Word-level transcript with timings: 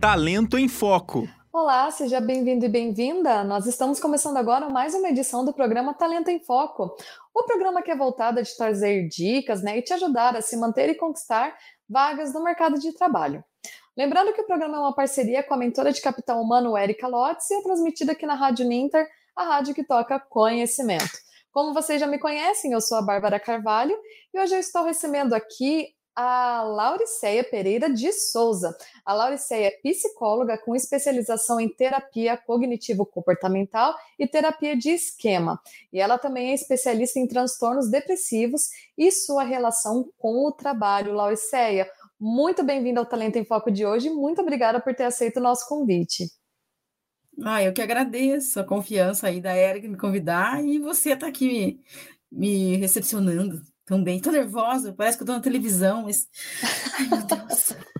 Talento 0.00 0.56
em 0.56 0.68
Foco. 0.68 1.28
Olá, 1.52 1.90
seja 1.90 2.20
bem-vindo 2.20 2.64
e 2.64 2.68
bem-vinda. 2.68 3.42
Nós 3.42 3.66
estamos 3.66 3.98
começando 3.98 4.36
agora 4.36 4.68
mais 4.68 4.94
uma 4.94 5.08
edição 5.08 5.44
do 5.44 5.52
programa 5.52 5.92
Talento 5.92 6.28
em 6.28 6.38
Foco. 6.38 6.94
O 7.34 7.42
programa 7.42 7.82
que 7.82 7.90
é 7.90 7.96
voltado 7.96 8.38
a 8.38 8.44
te 8.44 8.56
trazer 8.56 9.08
dicas 9.08 9.60
né, 9.60 9.76
e 9.76 9.82
te 9.82 9.92
ajudar 9.92 10.36
a 10.36 10.40
se 10.40 10.56
manter 10.56 10.88
e 10.88 10.94
conquistar 10.94 11.52
vagas 11.88 12.32
no 12.32 12.44
mercado 12.44 12.78
de 12.78 12.92
trabalho. 12.92 13.42
Lembrando 13.96 14.32
que 14.32 14.40
o 14.40 14.46
programa 14.46 14.76
é 14.76 14.80
uma 14.80 14.94
parceria 14.94 15.42
com 15.42 15.54
a 15.54 15.56
mentora 15.56 15.90
de 15.90 16.00
capital 16.00 16.40
humano 16.40 16.78
Erika 16.78 17.08
Lotz 17.08 17.50
e 17.50 17.54
é 17.54 17.62
transmitido 17.62 18.12
aqui 18.12 18.24
na 18.24 18.34
Rádio 18.34 18.68
Ninter, 18.68 19.04
a 19.34 19.42
rádio 19.42 19.74
que 19.74 19.82
toca 19.82 20.20
conhecimento. 20.20 21.10
Como 21.50 21.74
vocês 21.74 21.98
já 21.98 22.06
me 22.06 22.20
conhecem, 22.20 22.70
eu 22.70 22.80
sou 22.80 22.98
a 22.98 23.02
Bárbara 23.02 23.40
Carvalho 23.40 23.98
e 24.32 24.38
hoje 24.38 24.54
eu 24.54 24.60
estou 24.60 24.84
recebendo 24.84 25.32
aqui 25.32 25.88
a 26.20 26.64
Lauriceia 26.64 27.44
Pereira 27.44 27.88
de 27.88 28.12
Souza. 28.12 28.76
A 29.04 29.14
Lauriceia 29.14 29.68
é 29.68 29.70
psicóloga 29.70 30.58
com 30.58 30.74
especialização 30.74 31.60
em 31.60 31.68
terapia 31.68 32.36
cognitivo-comportamental 32.36 33.94
e 34.18 34.26
terapia 34.26 34.76
de 34.76 34.90
esquema. 34.90 35.60
E 35.92 36.00
ela 36.00 36.18
também 36.18 36.50
é 36.50 36.54
especialista 36.54 37.20
em 37.20 37.28
transtornos 37.28 37.88
depressivos 37.88 38.68
e 38.98 39.12
sua 39.12 39.44
relação 39.44 40.10
com 40.18 40.44
o 40.44 40.50
trabalho. 40.50 41.14
Lauriceia, 41.14 41.88
muito 42.18 42.64
bem-vinda 42.64 42.98
ao 42.98 43.06
Talento 43.06 43.36
em 43.36 43.44
Foco 43.44 43.70
de 43.70 43.86
hoje. 43.86 44.10
Muito 44.10 44.42
obrigada 44.42 44.80
por 44.80 44.92
ter 44.96 45.04
aceito 45.04 45.36
o 45.36 45.42
nosso 45.42 45.68
convite. 45.68 46.28
Ah, 47.44 47.62
eu 47.62 47.72
que 47.72 47.80
agradeço 47.80 48.58
a 48.58 48.64
confiança 48.64 49.28
aí 49.28 49.40
da 49.40 49.52
Érica 49.52 49.86
me 49.86 49.96
convidar 49.96 50.64
e 50.64 50.80
você 50.80 51.12
está 51.12 51.28
aqui 51.28 51.46
me, 51.46 51.80
me 52.32 52.76
recepcionando 52.76 53.62
também. 53.88 54.20
Tô 54.20 54.30
nervosa, 54.30 54.92
parece 54.92 55.16
que 55.16 55.22
eu 55.22 55.26
tô 55.26 55.32
na 55.32 55.40
televisão, 55.40 56.02
mas. 56.02 56.28
Ai, 56.98 57.08
meu 57.08 57.22
Deus. 57.22 57.74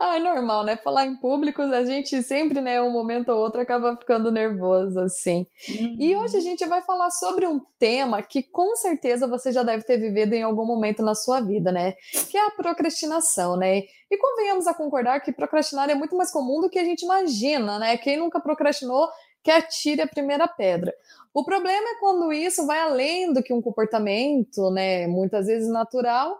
Ah, 0.00 0.16
é 0.16 0.18
normal, 0.18 0.64
né? 0.64 0.76
Falar 0.76 1.06
em 1.06 1.16
público, 1.16 1.60
a 1.60 1.84
gente 1.84 2.22
sempre, 2.22 2.60
né, 2.60 2.80
um 2.80 2.90
momento 2.90 3.30
ou 3.30 3.38
outro 3.38 3.60
acaba 3.60 3.96
ficando 3.96 4.32
nervoso, 4.32 4.98
assim. 5.00 5.46
Uhum. 5.68 5.96
E 5.98 6.16
hoje 6.16 6.36
a 6.36 6.40
gente 6.40 6.64
vai 6.66 6.80
falar 6.82 7.10
sobre 7.10 7.46
um 7.46 7.60
tema 7.78 8.22
que 8.22 8.42
com 8.42 8.74
certeza 8.76 9.26
você 9.26 9.52
já 9.52 9.62
deve 9.62 9.82
ter 9.84 9.98
vivido 9.98 10.32
em 10.32 10.42
algum 10.42 10.64
momento 10.64 11.02
na 11.02 11.14
sua 11.14 11.40
vida, 11.40 11.70
né? 11.70 11.94
Que 12.30 12.38
é 12.38 12.46
a 12.46 12.50
procrastinação, 12.50 13.56
né? 13.56 13.82
E 14.10 14.16
convenhamos 14.16 14.66
a 14.66 14.74
concordar 14.74 15.20
que 15.20 15.32
procrastinar 15.32 15.90
é 15.90 15.94
muito 15.94 16.16
mais 16.16 16.30
comum 16.30 16.60
do 16.60 16.70
que 16.70 16.78
a 16.78 16.84
gente 16.84 17.02
imagina, 17.02 17.78
né? 17.78 17.96
Quem 17.98 18.16
nunca 18.16 18.40
procrastinou 18.40 19.08
que 19.42 19.50
atire 19.50 20.02
a 20.02 20.06
primeira 20.06 20.46
pedra. 20.46 20.92
O 21.32 21.44
problema 21.44 21.90
é 21.90 22.00
quando 22.00 22.32
isso 22.32 22.66
vai 22.66 22.80
além 22.80 23.32
do 23.32 23.42
que 23.42 23.52
um 23.52 23.62
comportamento, 23.62 24.70
né, 24.70 25.06
muitas 25.06 25.46
vezes 25.46 25.68
natural, 25.68 26.38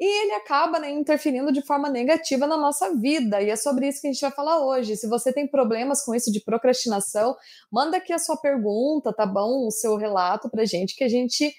e 0.00 0.22
ele 0.22 0.32
acaba 0.34 0.78
né, 0.78 0.90
interferindo 0.90 1.52
de 1.52 1.60
forma 1.60 1.88
negativa 1.88 2.46
na 2.46 2.56
nossa 2.56 2.94
vida. 2.94 3.42
E 3.42 3.50
é 3.50 3.56
sobre 3.56 3.88
isso 3.88 4.00
que 4.00 4.06
a 4.06 4.12
gente 4.12 4.20
vai 4.20 4.30
falar 4.30 4.64
hoje. 4.64 4.96
Se 4.96 5.08
você 5.08 5.32
tem 5.32 5.46
problemas 5.46 6.04
com 6.04 6.14
isso 6.14 6.30
de 6.30 6.40
procrastinação, 6.40 7.36
manda 7.70 7.96
aqui 7.96 8.12
a 8.12 8.18
sua 8.18 8.36
pergunta, 8.36 9.12
tá 9.12 9.26
bom? 9.26 9.66
O 9.66 9.70
seu 9.72 9.96
relato 9.96 10.48
pra 10.48 10.64
gente 10.64 10.94
que 10.94 11.02
a 11.02 11.08
gente 11.08 11.52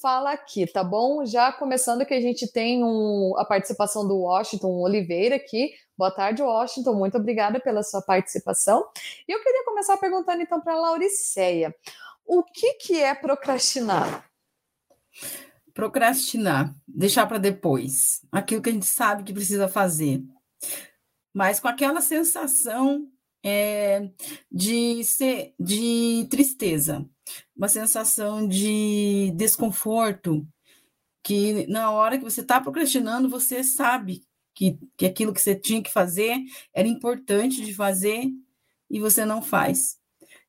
fala 0.00 0.32
aqui, 0.32 0.66
tá 0.66 0.82
bom? 0.82 1.24
Já 1.26 1.52
começando 1.52 2.04
que 2.06 2.14
a 2.14 2.20
gente 2.20 2.50
tem 2.50 2.82
um, 2.82 3.34
a 3.36 3.44
participação 3.44 4.08
do 4.08 4.22
Washington 4.22 4.80
Oliveira 4.80 5.36
aqui. 5.36 5.70
Boa 5.96 6.10
tarde, 6.10 6.42
Washington. 6.42 6.94
Muito 6.94 7.18
obrigada 7.18 7.60
pela 7.60 7.82
sua 7.82 8.02
participação. 8.02 8.84
E 9.28 9.32
eu 9.32 9.40
queria 9.40 9.64
começar 9.64 9.96
perguntando 9.98 10.42
então 10.42 10.60
para 10.60 10.72
a 10.72 10.80
Lauriceia. 10.80 11.74
O 12.24 12.42
que, 12.42 12.74
que 12.74 13.00
é 13.00 13.14
procrastinar? 13.14 14.28
Procrastinar, 15.74 16.74
deixar 16.86 17.26
para 17.26 17.38
depois, 17.38 18.20
aquilo 18.30 18.62
que 18.62 18.70
a 18.70 18.72
gente 18.72 18.86
sabe 18.86 19.24
que 19.24 19.32
precisa 19.32 19.68
fazer, 19.68 20.22
mas 21.32 21.58
com 21.58 21.68
aquela 21.68 22.00
sensação 22.00 23.10
é, 23.42 24.10
de, 24.50 25.02
ser, 25.04 25.54
de 25.58 26.26
tristeza, 26.30 27.08
uma 27.56 27.68
sensação 27.68 28.46
de 28.46 29.32
desconforto, 29.34 30.46
que 31.22 31.66
na 31.68 31.90
hora 31.90 32.18
que 32.18 32.24
você 32.24 32.40
está 32.40 32.60
procrastinando, 32.60 33.28
você 33.28 33.64
sabe 33.64 34.22
que, 34.54 34.78
que 34.96 35.06
aquilo 35.06 35.32
que 35.32 35.40
você 35.40 35.54
tinha 35.54 35.82
que 35.82 35.92
fazer 35.92 36.36
era 36.74 36.86
importante 36.86 37.64
de 37.64 37.74
fazer 37.74 38.28
e 38.90 39.00
você 39.00 39.24
não 39.24 39.40
faz. 39.40 39.98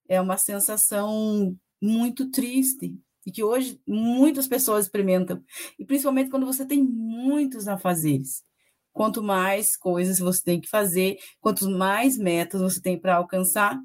É 0.07 0.19
uma 0.19 0.37
sensação 0.37 1.57
muito 1.83 2.31
triste 2.31 2.97
e 3.25 3.31
que 3.31 3.43
hoje 3.43 3.81
muitas 3.85 4.47
pessoas 4.47 4.85
experimentam, 4.85 5.43
e 5.77 5.85
principalmente 5.85 6.29
quando 6.29 6.45
você 6.45 6.65
tem 6.65 6.81
muitos 6.81 7.67
afazeres. 7.67 8.41
Quanto 8.93 9.21
mais 9.21 9.75
coisas 9.75 10.19
você 10.19 10.41
tem 10.43 10.61
que 10.61 10.69
fazer, 10.69 11.17
quanto 11.41 11.69
mais 11.69 12.17
metas 12.17 12.61
você 12.61 12.81
tem 12.81 12.97
para 12.97 13.15
alcançar, 13.15 13.77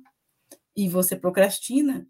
e 0.77 0.89
você 0.89 1.17
procrastina, 1.17 2.07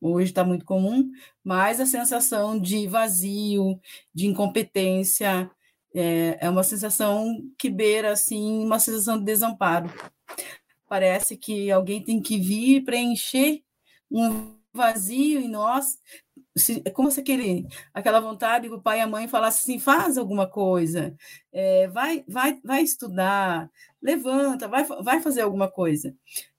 hoje 0.00 0.30
está 0.30 0.44
muito 0.44 0.64
comum, 0.64 1.10
mais 1.42 1.80
a 1.80 1.86
sensação 1.86 2.58
de 2.58 2.86
vazio, 2.86 3.80
de 4.14 4.26
incompetência, 4.26 5.50
é, 5.94 6.38
é 6.40 6.50
uma 6.50 6.62
sensação 6.62 7.42
que 7.58 7.68
beira, 7.68 8.12
assim, 8.12 8.64
uma 8.64 8.78
sensação 8.78 9.18
de 9.18 9.24
desamparo. 9.24 9.90
Parece 10.88 11.36
que 11.36 11.70
alguém 11.70 12.02
tem 12.02 12.20
que 12.20 12.38
vir 12.38 12.84
preencher 12.84 13.62
um 14.10 14.61
vazio 14.72 15.40
em 15.40 15.48
nós, 15.48 15.98
é 16.84 16.90
como 16.90 17.10
se 17.10 17.20
aquele, 17.20 17.66
aquela 17.94 18.20
vontade 18.20 18.68
que 18.68 18.74
o 18.74 18.80
pai 18.80 18.98
e 18.98 19.00
a 19.00 19.06
mãe 19.06 19.28
falassem 19.28 19.74
assim, 19.74 19.82
faz 19.82 20.18
alguma 20.18 20.46
coisa, 20.46 21.14
é, 21.52 21.88
vai, 21.88 22.24
vai, 22.28 22.60
vai 22.62 22.82
estudar, 22.82 23.70
levanta, 24.00 24.68
vai, 24.68 24.84
vai 24.84 25.20
fazer 25.20 25.42
alguma 25.42 25.70
coisa. 25.70 26.14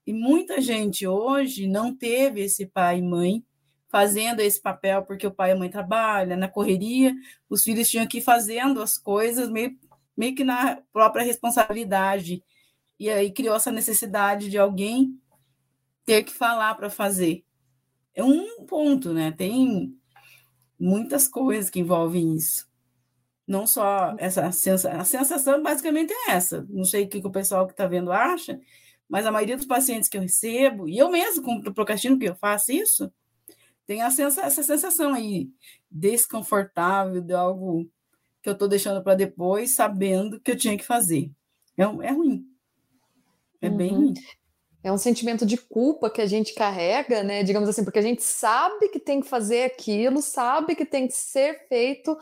E 0.06 0.14
muita 0.14 0.60
gente 0.60 1.08
hoje 1.08 1.68
não 1.68 1.96
teve 1.96 2.42
esse 2.42 2.66
pai 2.66 3.00
e 3.00 3.02
mãe 3.02 3.44
fazendo 3.90 4.40
esse 4.40 4.60
papel, 4.60 5.04
porque 5.04 5.28
o 5.28 5.32
pai 5.32 5.52
e 5.52 5.54
a 5.54 5.56
mãe 5.56 5.70
trabalham, 5.70 6.38
na 6.38 6.48
correria, 6.48 7.14
os 7.48 7.64
filhos 7.64 7.90
tinham 7.90 8.08
que 8.08 8.18
ir 8.18 8.24
fazendo 8.24 8.82
as 8.82 8.98
coisas 8.98 9.50
meio, 9.50 9.78
meio 10.18 10.34
que 10.34 10.44
na 10.44 10.82
própria 10.92 11.24
responsabilidade. 11.24 12.44
E 13.00 13.10
aí 13.10 13.32
criou 13.32 13.56
essa 13.56 13.72
necessidade 13.72 14.50
de 14.50 14.58
alguém 14.58 15.16
ter 16.06 16.24
que 16.24 16.34
falar 16.34 16.74
para 16.74 16.90
fazer 16.90 17.46
é 18.14 18.24
um 18.24 18.66
ponto, 18.66 19.14
né? 19.14 19.32
Tem 19.32 19.96
muitas 20.80 21.28
coisas 21.28 21.70
que 21.70 21.80
envolvem 21.80 22.36
isso. 22.36 22.68
Não 23.48 23.68
só 23.68 24.16
essa 24.18 24.52
sensação, 24.52 25.00
a 25.00 25.04
sensação 25.04 25.62
basicamente 25.62 26.14
é 26.14 26.32
essa. 26.32 26.66
Não 26.70 26.86
sei 26.86 27.06
o 27.06 27.10
que, 27.10 27.18
o 27.18 27.32
pessoal 27.32 27.66
que 27.66 27.74
está 27.74 27.88
vendo 27.88 28.12
acha, 28.12 28.60
mas 29.10 29.26
a 29.26 29.32
maioria 29.32 29.58
dos 29.58 29.66
pacientes 29.66 30.10
que 30.10 30.18
eu 30.18 30.22
recebo, 30.22 30.88
e 30.88 30.98
eu 30.98 31.10
mesmo, 31.12 31.44
como 31.44 31.74
procrastino, 31.74 32.18
que 32.18 32.26
eu 32.26 32.36
faço 32.36 32.72
isso, 32.72 33.12
tem 33.86 34.00
sensa, 34.12 34.42
essa 34.42 34.64
sensação 34.64 35.14
aí 35.14 35.50
desconfortável 35.92 37.22
de 37.22 37.34
algo 37.34 37.90
que 38.42 38.50
eu 38.50 38.54
estou 38.54 38.68
deixando 38.68 39.04
para 39.04 39.16
depois, 39.16 39.76
sabendo 39.76 40.40
que 40.40 40.52
eu 40.52 40.58
tinha 40.58 40.78
que 40.78 40.86
fazer. 40.86 41.32
É, 41.78 41.84
é 41.84 42.12
ruim. 42.12 42.46
É 43.62 43.70
uhum. 43.70 43.78
bem 43.78 43.90
ruim. 43.90 44.14
É 44.84 44.92
um 44.92 44.98
sentimento 44.98 45.46
de 45.46 45.56
culpa 45.56 46.10
que 46.10 46.22
a 46.22 46.26
gente 46.26 46.54
carrega, 46.54 47.24
né? 47.24 47.42
Digamos 47.42 47.70
assim, 47.70 47.86
porque 47.86 48.00
a 48.00 48.04
gente 48.04 48.22
sabe 48.22 48.90
que 48.90 49.00
tem 49.00 49.22
que 49.22 49.28
fazer 49.28 49.64
aquilo, 49.64 50.22
sabe 50.22 50.76
que 50.76 50.86
tem 50.86 51.08
que 51.08 51.14
ser 51.14 51.68
feito, 51.70 52.18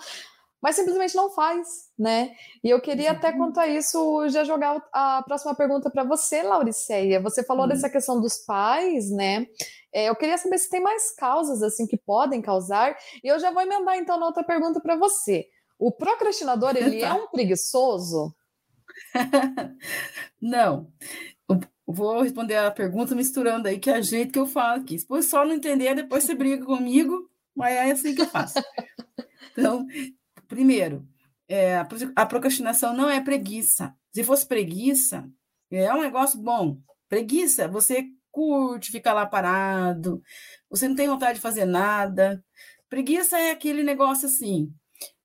mas 0.61 0.75
simplesmente 0.75 1.15
não 1.15 1.31
faz, 1.31 1.89
né? 1.97 2.35
E 2.63 2.69
eu 2.69 2.79
queria 2.79 3.11
até 3.11 3.31
quanto 3.31 3.59
a 3.59 3.67
isso 3.67 4.29
já 4.29 4.43
jogar 4.43 4.79
a 4.93 5.23
próxima 5.23 5.55
pergunta 5.55 5.89
para 5.89 6.03
você, 6.03 6.43
Lauriceia. 6.43 7.19
Você 7.19 7.43
falou 7.43 7.63
uhum. 7.63 7.69
dessa 7.69 7.89
questão 7.89 8.21
dos 8.21 8.37
pais, 8.45 9.09
né? 9.09 9.47
É, 9.91 10.07
eu 10.09 10.15
queria 10.15 10.37
saber 10.37 10.59
se 10.59 10.69
tem 10.69 10.79
mais 10.79 11.15
causas 11.15 11.63
assim 11.63 11.87
que 11.87 11.97
podem 11.97 12.43
causar. 12.43 12.95
E 13.23 13.27
eu 13.27 13.39
já 13.39 13.49
vou 13.49 13.63
emendar 13.63 13.97
então 13.97 14.19
na 14.19 14.27
outra 14.27 14.43
pergunta 14.43 14.79
para 14.79 14.95
você. 14.95 15.47
O 15.79 15.91
procrastinador 15.91 16.77
ele 16.77 17.01
é 17.01 17.11
um 17.11 17.27
preguiçoso? 17.27 18.35
não 20.39 20.87
vou 21.85 22.21
responder 22.21 22.55
a 22.57 22.71
pergunta 22.71 23.15
misturando 23.15 23.67
aí, 23.67 23.79
que 23.79 23.89
é 23.89 23.99
o 23.99 24.03
jeito 24.03 24.31
que 24.31 24.39
eu 24.39 24.45
falo 24.45 24.81
aqui. 24.81 24.97
Se 24.97 25.05
o 25.09 25.21
só 25.21 25.45
não 25.45 25.53
entender, 25.53 25.95
depois 25.95 26.23
você 26.23 26.35
briga 26.35 26.65
comigo, 26.65 27.29
mas 27.55 27.73
é 27.73 27.91
assim 27.91 28.15
que 28.15 28.21
eu 28.21 28.27
faço. 28.27 28.55
Então, 29.51 29.85
primeiro, 30.47 31.05
é, 31.47 31.77
a 32.15 32.25
procrastinação 32.25 32.95
não 32.95 33.09
é 33.09 33.19
preguiça. 33.19 33.93
Se 34.13 34.23
fosse 34.23 34.47
preguiça, 34.47 35.29
é 35.69 35.93
um 35.93 36.01
negócio 36.01 36.39
bom. 36.39 36.77
Preguiça, 37.09 37.67
você 37.67 38.05
curte 38.31 38.91
ficar 38.91 39.13
lá 39.13 39.25
parado, 39.25 40.21
você 40.69 40.87
não 40.87 40.95
tem 40.95 41.07
vontade 41.07 41.35
de 41.35 41.41
fazer 41.41 41.65
nada. 41.65 42.43
Preguiça 42.89 43.37
é 43.37 43.51
aquele 43.51 43.83
negócio 43.83 44.27
assim, 44.27 44.73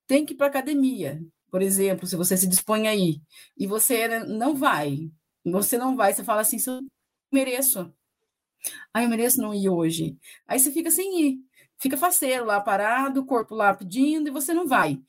tem 0.05 0.25
que 0.25 0.33
ir 0.33 0.37
para 0.37 0.47
academia, 0.47 1.21
por 1.49 1.61
exemplo, 1.61 2.05
se 2.05 2.15
você 2.15 2.35
se 2.35 2.47
dispõe 2.47 2.87
aí, 2.87 3.21
e 3.57 3.65
você 3.65 4.19
não 4.25 4.55
vai, 4.55 5.09
você 5.51 5.77
não 5.77 5.95
vai, 5.95 6.13
você 6.13 6.23
fala 6.23 6.41
assim, 6.41 6.57
eu 6.67 6.81
mereço. 7.31 7.93
Ah, 8.93 9.03
eu 9.03 9.09
mereço 9.09 9.41
não 9.41 9.53
ir 9.53 9.69
hoje. 9.69 10.17
Aí 10.47 10.59
você 10.59 10.71
fica 10.71 10.91
sem 10.91 11.21
ir. 11.21 11.39
Fica 11.79 11.97
faceiro 11.97 12.45
lá 12.45 12.59
parado, 12.59 13.21
o 13.21 13.25
corpo 13.25 13.53
lá 13.55 13.73
pedindo 13.73 14.27
e 14.29 14.31
você 14.31 14.53
não 14.53 14.67
vai. 14.67 14.99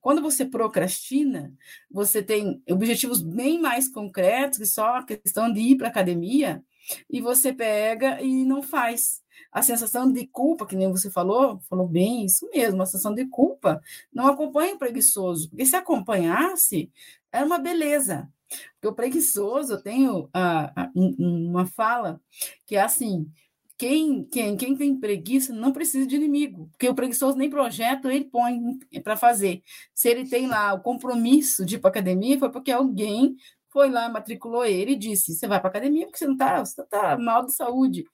Quando 0.00 0.22
você 0.22 0.44
procrastina, 0.44 1.54
você 1.90 2.22
tem 2.22 2.62
objetivos 2.70 3.22
bem 3.22 3.60
mais 3.60 3.88
concretos 3.88 4.58
que 4.58 4.66
só 4.66 4.96
a 4.96 5.04
questão 5.04 5.52
de 5.52 5.60
ir 5.60 5.76
para 5.76 5.88
a 5.88 5.90
academia, 5.90 6.62
e 7.10 7.20
você 7.22 7.52
pega 7.54 8.20
e 8.22 8.44
não 8.44 8.62
faz. 8.62 9.22
A 9.50 9.62
sensação 9.62 10.12
de 10.12 10.26
culpa, 10.26 10.66
que 10.66 10.76
nem 10.76 10.90
você 10.90 11.10
falou, 11.10 11.60
falou 11.70 11.88
bem, 11.88 12.26
isso 12.26 12.48
mesmo, 12.52 12.82
a 12.82 12.86
sensação 12.86 13.14
de 13.14 13.26
culpa 13.26 13.80
não 14.12 14.26
acompanha 14.26 14.74
o 14.74 14.78
preguiçoso, 14.78 15.48
porque 15.48 15.64
se 15.66 15.76
acompanhasse, 15.76 16.92
era 17.32 17.46
uma 17.46 17.58
beleza. 17.58 18.28
Porque 18.74 18.88
o 18.88 18.94
preguiçoso, 18.94 19.74
eu 19.74 19.82
tenho 19.82 20.28
a, 20.32 20.84
a, 20.84 20.90
uma 20.94 21.66
fala 21.66 22.20
que 22.66 22.76
é 22.76 22.82
assim: 22.82 23.30
quem, 23.76 24.24
quem, 24.24 24.56
quem 24.56 24.76
tem 24.76 24.98
preguiça 24.98 25.52
não 25.52 25.72
precisa 25.72 26.06
de 26.06 26.16
inimigo, 26.16 26.68
porque 26.70 26.88
o 26.88 26.94
preguiçoso 26.94 27.36
nem 27.36 27.50
projeto 27.50 28.08
ele 28.08 28.24
põe 28.24 28.60
para 29.02 29.16
fazer. 29.16 29.62
Se 29.94 30.08
ele 30.08 30.28
tem 30.28 30.46
lá 30.46 30.74
o 30.74 30.80
compromisso 30.80 31.64
de 31.64 31.76
ir 31.76 31.78
para 31.78 31.90
academia, 31.90 32.38
foi 32.38 32.50
porque 32.50 32.70
alguém 32.70 33.36
foi 33.70 33.90
lá, 33.90 34.08
matriculou 34.08 34.64
ele 34.64 34.92
e 34.92 34.96
disse: 34.96 35.34
Você 35.34 35.48
vai 35.48 35.60
para 35.60 35.68
academia 35.70 36.06
porque 36.06 36.18
você 36.18 36.26
não 36.26 36.34
está 36.34 36.64
tá 36.88 37.18
mal 37.18 37.44
de 37.44 37.52
saúde. 37.52 38.04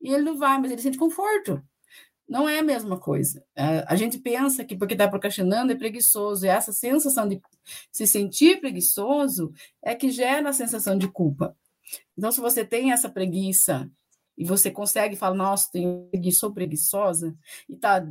E 0.00 0.12
ele 0.12 0.22
não 0.22 0.36
vai, 0.36 0.58
mas 0.58 0.72
ele 0.72 0.80
sente 0.80 0.96
conforto. 0.98 1.62
Não 2.30 2.48
é 2.48 2.60
a 2.60 2.62
mesma 2.62 2.96
coisa. 2.96 3.44
A 3.88 3.96
gente 3.96 4.16
pensa 4.16 4.64
que 4.64 4.76
porque 4.76 4.94
está 4.94 5.08
procrastinando 5.08 5.72
é 5.72 5.74
preguiçoso, 5.74 6.46
e 6.46 6.48
essa 6.48 6.72
sensação 6.72 7.28
de 7.28 7.42
se 7.90 8.06
sentir 8.06 8.60
preguiçoso 8.60 9.52
é 9.82 9.96
que 9.96 10.10
gera 10.12 10.48
a 10.48 10.52
sensação 10.52 10.96
de 10.96 11.08
culpa. 11.08 11.56
Então, 12.16 12.30
se 12.30 12.40
você 12.40 12.64
tem 12.64 12.92
essa 12.92 13.08
preguiça 13.08 13.90
e 14.38 14.44
você 14.44 14.70
consegue 14.70 15.16
falar, 15.16 15.34
nossa, 15.34 15.72
tenho 15.72 16.06
preguiça, 16.12 16.38
sou 16.38 16.52
preguiçosa, 16.52 17.36
e 17.68 17.74
tá, 17.74 18.06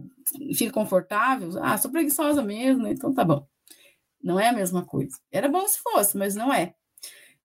fica 0.54 0.74
confortável, 0.74 1.52
ah, 1.64 1.78
sou 1.78 1.90
preguiçosa 1.90 2.42
mesmo, 2.44 2.88
então 2.88 3.14
tá 3.14 3.24
bom. 3.24 3.48
Não 4.22 4.38
é 4.38 4.50
a 4.50 4.54
mesma 4.54 4.86
coisa. 4.86 5.18
Era 5.32 5.48
bom 5.48 5.66
se 5.66 5.80
fosse, 5.80 6.18
mas 6.18 6.36
não 6.36 6.54
é. 6.54 6.74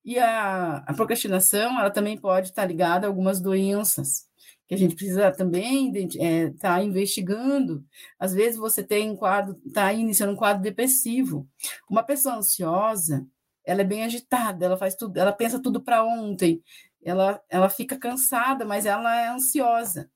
E 0.05 0.19
a, 0.19 0.79
a 0.79 0.93
procrastinação, 0.93 1.79
ela 1.79 1.91
também 1.91 2.19
pode 2.19 2.49
estar 2.49 2.65
ligada 2.67 3.07
a 3.07 3.09
algumas 3.09 3.41
doenças, 3.41 4.27
que 4.67 4.75
a 4.75 4.79
gente 4.79 4.95
precisa 4.95 5.31
também 5.31 5.93
estar 5.97 6.25
é, 6.25 6.51
tá 6.51 6.83
investigando. 6.83 7.85
Às 8.19 8.33
vezes 8.33 8.59
você 8.59 8.83
tem 8.83 9.11
um 9.11 9.17
quadro, 9.17 9.61
está 9.67 9.93
iniciando 9.93 10.33
um 10.33 10.37
quadro 10.37 10.63
depressivo. 10.63 11.49
Uma 11.89 12.03
pessoa 12.03 12.37
ansiosa, 12.37 13.27
ela 13.65 13.83
é 13.83 13.85
bem 13.85 14.05
agitada, 14.05 14.65
ela 14.65 14.77
faz 14.77 14.95
tudo, 14.95 15.17
ela 15.19 15.33
pensa 15.33 15.61
tudo 15.61 15.83
para 15.83 16.05
ontem, 16.05 16.63
ela, 17.03 17.41
ela 17.49 17.69
fica 17.69 17.99
cansada, 17.99 18.65
mas 18.65 18.87
ela 18.87 19.15
é 19.21 19.29
ansiosa. 19.29 20.11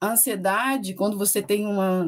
A 0.00 0.12
ansiedade, 0.12 0.94
quando 0.94 1.16
você 1.16 1.40
tem 1.40 1.64
uma 1.64 2.04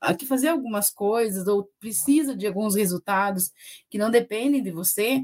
aqui 0.00 0.24
fazer 0.24 0.48
algumas 0.48 0.90
coisas 0.90 1.48
ou 1.48 1.68
precisa 1.80 2.36
de 2.36 2.46
alguns 2.46 2.76
resultados 2.76 3.50
que 3.90 3.98
não 3.98 4.08
dependem 4.08 4.62
de 4.62 4.70
você, 4.70 5.20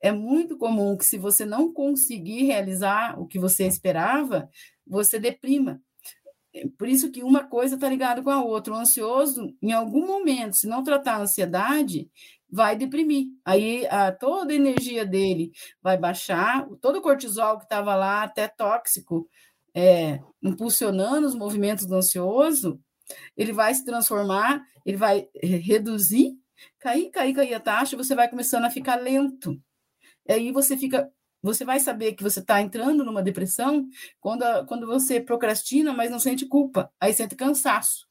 é 0.00 0.10
muito 0.10 0.56
comum 0.56 0.96
que 0.96 1.04
se 1.04 1.18
você 1.18 1.44
não 1.44 1.72
conseguir 1.72 2.44
realizar 2.44 3.20
o 3.20 3.26
que 3.26 3.38
você 3.38 3.66
esperava, 3.66 4.48
você 4.86 5.18
deprima. 5.18 5.80
Por 6.78 6.86
isso 6.86 7.10
que 7.10 7.22
uma 7.22 7.44
coisa 7.44 7.76
está 7.76 7.88
ligada 7.88 8.22
com 8.22 8.30
a 8.30 8.44
outra. 8.44 8.74
O 8.74 8.76
ansioso, 8.76 9.54
em 9.62 9.72
algum 9.72 10.06
momento, 10.06 10.56
se 10.56 10.66
não 10.66 10.82
tratar 10.82 11.14
a 11.14 11.22
ansiedade, 11.22 12.10
vai 12.50 12.76
deprimir. 12.76 13.28
Aí 13.44 13.86
a, 13.86 14.12
toda 14.12 14.52
a 14.52 14.56
energia 14.56 15.06
dele 15.06 15.50
vai 15.80 15.96
baixar, 15.96 16.68
todo 16.80 16.98
o 16.98 17.02
cortisol 17.02 17.56
que 17.56 17.64
estava 17.64 17.94
lá, 17.94 18.22
até 18.22 18.46
tóxico, 18.46 19.26
é, 19.74 20.20
impulsionando 20.42 21.26
os 21.26 21.34
movimentos 21.34 21.86
do 21.86 21.94
ansioso, 21.94 22.78
ele 23.34 23.52
vai 23.52 23.74
se 23.74 23.84
transformar, 23.84 24.62
ele 24.84 24.98
vai 24.98 25.28
reduzir, 25.42 26.36
cair, 26.78 27.10
cair, 27.10 27.34
cair 27.34 27.54
a 27.54 27.60
taxa, 27.60 27.96
você 27.96 28.14
vai 28.14 28.28
começando 28.28 28.64
a 28.64 28.70
ficar 28.70 28.96
lento. 28.96 29.58
Aí 30.28 30.52
você 30.52 30.76
fica 30.76 31.10
você 31.42 31.64
vai 31.64 31.80
saber 31.80 32.12
que 32.12 32.22
você 32.22 32.40
está 32.40 32.62
entrando 32.62 33.04
numa 33.04 33.22
depressão 33.22 33.88
quando, 34.20 34.44
quando 34.66 34.86
você 34.86 35.20
procrastina, 35.20 35.92
mas 35.92 36.10
não 36.10 36.18
sente 36.18 36.46
culpa, 36.46 36.92
aí 37.00 37.12
sente 37.12 37.34
cansaço. 37.34 38.06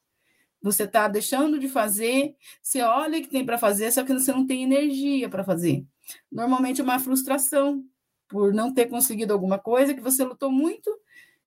Você 0.60 0.84
está 0.84 1.08
deixando 1.08 1.58
de 1.58 1.68
fazer, 1.68 2.36
você 2.62 2.82
olha 2.82 3.20
que 3.20 3.28
tem 3.28 3.44
para 3.44 3.58
fazer, 3.58 3.90
só 3.90 4.04
que 4.04 4.12
você 4.12 4.32
não 4.32 4.46
tem 4.46 4.62
energia 4.62 5.28
para 5.28 5.42
fazer. 5.42 5.84
Normalmente 6.30 6.80
é 6.80 6.84
uma 6.84 7.00
frustração 7.00 7.84
por 8.28 8.52
não 8.54 8.72
ter 8.72 8.86
conseguido 8.86 9.32
alguma 9.32 9.58
coisa 9.58 9.94
que 9.94 10.00
você 10.00 10.24
lutou 10.24 10.52
muito 10.52 10.90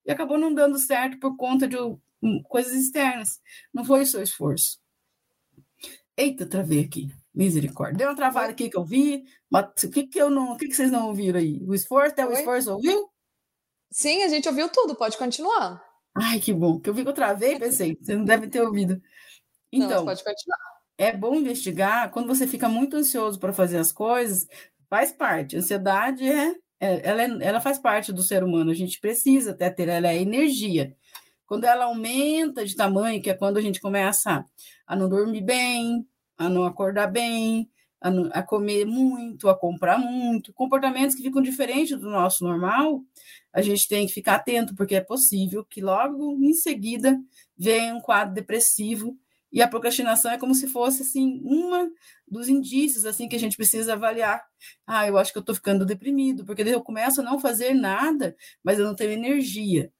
e 0.05 0.11
acabou 0.11 0.37
não 0.37 0.53
dando 0.53 0.77
certo 0.77 1.17
por 1.19 1.37
conta 1.37 1.67
de 1.67 1.77
um, 1.77 2.43
coisas 2.43 2.73
externas. 2.73 3.41
Não 3.73 3.85
foi 3.85 4.01
o 4.01 4.05
seu 4.05 4.21
esforço. 4.21 4.79
Eita, 6.17 6.45
travei 6.45 6.81
aqui. 6.81 7.09
Misericórdia. 7.35 7.97
Deu 7.97 8.07
uma 8.07 8.15
travada 8.15 8.51
aqui 8.51 8.69
que 8.69 8.77
eu 8.77 8.85
vi, 8.85 9.25
mas 9.49 9.83
o 9.83 9.89
que, 9.89 10.07
que 10.07 10.19
eu 10.19 10.29
não. 10.29 10.53
O 10.53 10.57
que, 10.57 10.67
que 10.67 10.75
vocês 10.75 10.89
não 10.89 11.07
ouviram 11.07 11.39
aí? 11.39 11.61
O 11.67 11.73
esforço, 11.73 12.13
até 12.13 12.25
o 12.25 12.31
esforço 12.31 12.71
ouviu? 12.71 13.09
Sim, 13.91 14.23
a 14.23 14.29
gente 14.29 14.47
ouviu 14.47 14.69
tudo, 14.69 14.95
pode 14.95 15.17
continuar. 15.17 15.83
Ai, 16.15 16.39
que 16.39 16.53
bom. 16.53 16.79
Que 16.79 16.89
eu 16.89 16.93
vi 16.93 17.03
que 17.03 17.09
eu 17.09 17.13
travei, 17.13 17.59
pensei, 17.59 17.97
vocês 17.99 18.17
não 18.17 18.25
devem 18.25 18.49
ter 18.49 18.61
ouvido. 18.61 19.01
Então, 19.71 19.89
não, 19.89 20.05
pode 20.05 20.23
continuar. 20.23 20.57
É 20.97 21.11
bom 21.11 21.35
investigar 21.35 22.09
quando 22.11 22.27
você 22.27 22.47
fica 22.47 22.69
muito 22.69 22.95
ansioso 22.95 23.37
para 23.37 23.51
fazer 23.51 23.77
as 23.77 23.91
coisas, 23.91 24.47
faz 24.89 25.11
parte. 25.11 25.55
A 25.55 25.59
ansiedade 25.59 26.25
é, 26.25 26.55
é, 26.79 27.01
ela, 27.09 27.21
é, 27.21 27.37
ela 27.41 27.59
faz 27.59 27.77
parte 27.77 28.13
do 28.13 28.23
ser 28.23 28.43
humano, 28.43 28.71
a 28.71 28.75
gente 28.75 28.99
precisa 28.99 29.51
até 29.51 29.69
ter, 29.69 29.89
ela 29.89 30.07
é 30.07 30.21
energia. 30.21 30.95
Quando 31.45 31.65
ela 31.65 31.85
aumenta 31.85 32.65
de 32.65 32.75
tamanho, 32.75 33.21
que 33.21 33.29
é 33.29 33.33
quando 33.33 33.57
a 33.57 33.61
gente 33.61 33.81
começa 33.81 34.45
a 34.87 34.95
não 34.95 35.09
dormir 35.09 35.41
bem, 35.41 36.07
a 36.37 36.49
não 36.49 36.63
acordar 36.63 37.07
bem, 37.07 37.69
a, 38.01 38.11
não, 38.11 38.29
a 38.33 38.43
comer 38.43 38.85
muito, 38.85 39.49
a 39.49 39.57
comprar 39.57 39.97
muito, 39.97 40.53
comportamentos 40.53 41.15
que 41.15 41.23
ficam 41.23 41.41
diferentes 41.41 41.99
do 41.99 42.09
nosso 42.09 42.43
normal, 42.43 43.01
a 43.53 43.61
gente 43.61 43.87
tem 43.87 44.05
que 44.05 44.13
ficar 44.13 44.35
atento, 44.35 44.75
porque 44.75 44.95
é 44.95 45.01
possível 45.01 45.65
que 45.65 45.81
logo 45.81 46.37
em 46.41 46.53
seguida 46.53 47.19
venha 47.57 47.95
um 47.95 48.01
quadro 48.01 48.33
depressivo 48.33 49.17
e 49.51 49.61
a 49.61 49.67
procrastinação 49.67 50.31
é 50.31 50.37
como 50.37 50.53
se 50.53 50.67
fosse 50.67 51.01
assim 51.01 51.41
uma 51.43 51.89
dos 52.27 52.49
indícios 52.49 53.05
assim 53.05 53.29
que 53.29 53.35
a 53.35 53.39
gente 53.39 53.55
precisa 53.55 53.93
avaliar. 53.93 54.43
Ah, 54.85 55.07
eu 55.07 55.17
acho 55.17 55.31
que 55.31 55.37
eu 55.37 55.41
estou 55.41 55.55
ficando 55.55 55.85
deprimido, 55.85 56.43
porque 56.45 56.61
eu 56.61 56.81
começo 56.81 57.21
a 57.21 57.23
não 57.23 57.39
fazer 57.39 57.73
nada, 57.73 58.35
mas 58.63 58.77
eu 58.77 58.85
não 58.85 58.95
tenho 58.95 59.11
energia. 59.11 59.91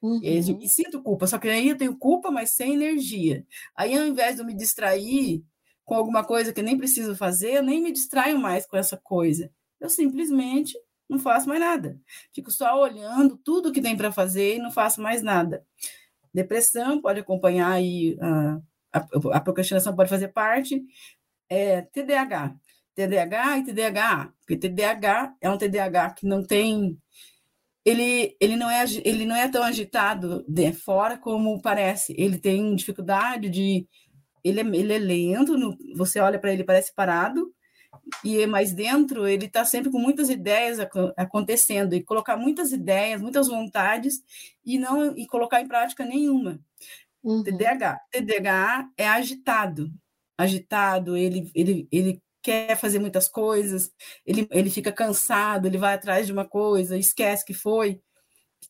Uhum. 0.00 0.20
E, 0.22 0.68
sinto 0.68 1.02
culpa, 1.02 1.26
só 1.26 1.38
que 1.38 1.48
aí 1.48 1.68
eu 1.68 1.76
tenho 1.76 1.96
culpa, 1.96 2.30
mas 2.30 2.50
sem 2.50 2.74
energia. 2.74 3.44
Aí, 3.76 3.98
ao 3.98 4.06
invés 4.06 4.36
de 4.36 4.42
eu 4.42 4.46
me 4.46 4.54
distrair 4.54 5.44
com 5.84 5.94
alguma 5.94 6.24
coisa 6.24 6.52
que 6.52 6.62
nem 6.62 6.78
preciso 6.78 7.16
fazer, 7.16 7.54
eu 7.54 7.62
nem 7.62 7.82
me 7.82 7.92
distraio 7.92 8.38
mais 8.38 8.66
com 8.66 8.76
essa 8.76 8.96
coisa. 8.96 9.50
Eu 9.80 9.90
simplesmente 9.90 10.76
não 11.08 11.18
faço 11.18 11.48
mais 11.48 11.60
nada. 11.60 12.00
Fico 12.34 12.50
só 12.50 12.80
olhando 12.80 13.36
tudo 13.36 13.72
que 13.72 13.82
tem 13.82 13.96
para 13.96 14.12
fazer 14.12 14.56
e 14.56 14.58
não 14.58 14.70
faço 14.70 15.00
mais 15.00 15.22
nada. 15.22 15.64
Depressão 16.32 17.00
pode 17.00 17.20
acompanhar 17.20 17.72
aí, 17.72 18.16
a, 18.20 18.60
a, 18.92 19.06
a 19.36 19.40
procrastinação 19.40 19.94
pode 19.94 20.08
fazer 20.08 20.28
parte. 20.28 20.82
É, 21.48 21.82
TDAH. 21.82 22.56
TDAH 22.94 23.58
e 23.58 23.64
TDAH. 23.64 24.32
Porque 24.40 24.56
TDAH 24.56 25.34
é 25.40 25.50
um 25.50 25.58
TDAH 25.58 26.10
que 26.14 26.26
não 26.26 26.42
tem 26.44 26.98
ele, 27.84 28.36
ele, 28.40 28.56
não 28.56 28.70
é, 28.70 28.84
ele 29.04 29.26
não 29.26 29.34
é 29.34 29.48
tão 29.48 29.62
agitado 29.62 30.44
de 30.48 30.72
fora 30.72 31.18
como 31.18 31.60
parece. 31.60 32.14
Ele 32.16 32.38
tem 32.38 32.74
dificuldade 32.76 33.50
de 33.50 33.86
ele 34.44 34.60
é, 34.60 34.64
ele 34.64 34.92
é 34.92 34.98
lento, 34.98 35.56
no, 35.56 35.76
você 35.94 36.20
olha 36.20 36.38
para 36.38 36.52
ele 36.52 36.64
parece 36.64 36.94
parado, 36.94 37.52
e 38.24 38.44
mais 38.46 38.72
dentro 38.72 39.26
ele 39.26 39.46
está 39.46 39.64
sempre 39.64 39.90
com 39.90 39.98
muitas 39.98 40.30
ideias 40.30 40.78
acontecendo 41.16 41.94
e 41.94 42.02
colocar 42.02 42.36
muitas 42.36 42.72
ideias, 42.72 43.20
muitas 43.20 43.48
vontades 43.48 44.22
e 44.64 44.78
não 44.78 45.16
e 45.16 45.26
colocar 45.26 45.60
em 45.60 45.68
prática 45.68 46.04
nenhuma. 46.04 46.58
Uhum. 47.22 47.42
TDAH, 47.42 47.98
TDAH 48.10 48.88
é 48.96 49.08
agitado, 49.08 49.90
agitado, 50.36 51.16
ele 51.16 51.50
ele 51.54 51.88
ele 51.92 52.22
quer 52.42 52.76
fazer 52.76 52.98
muitas 52.98 53.28
coisas, 53.28 53.92
ele 54.26 54.48
ele 54.50 54.70
fica 54.70 54.92
cansado, 54.92 55.66
ele 55.66 55.78
vai 55.78 55.94
atrás 55.94 56.26
de 56.26 56.32
uma 56.32 56.44
coisa, 56.44 56.98
esquece 56.98 57.44
que 57.44 57.54
foi, 57.54 58.00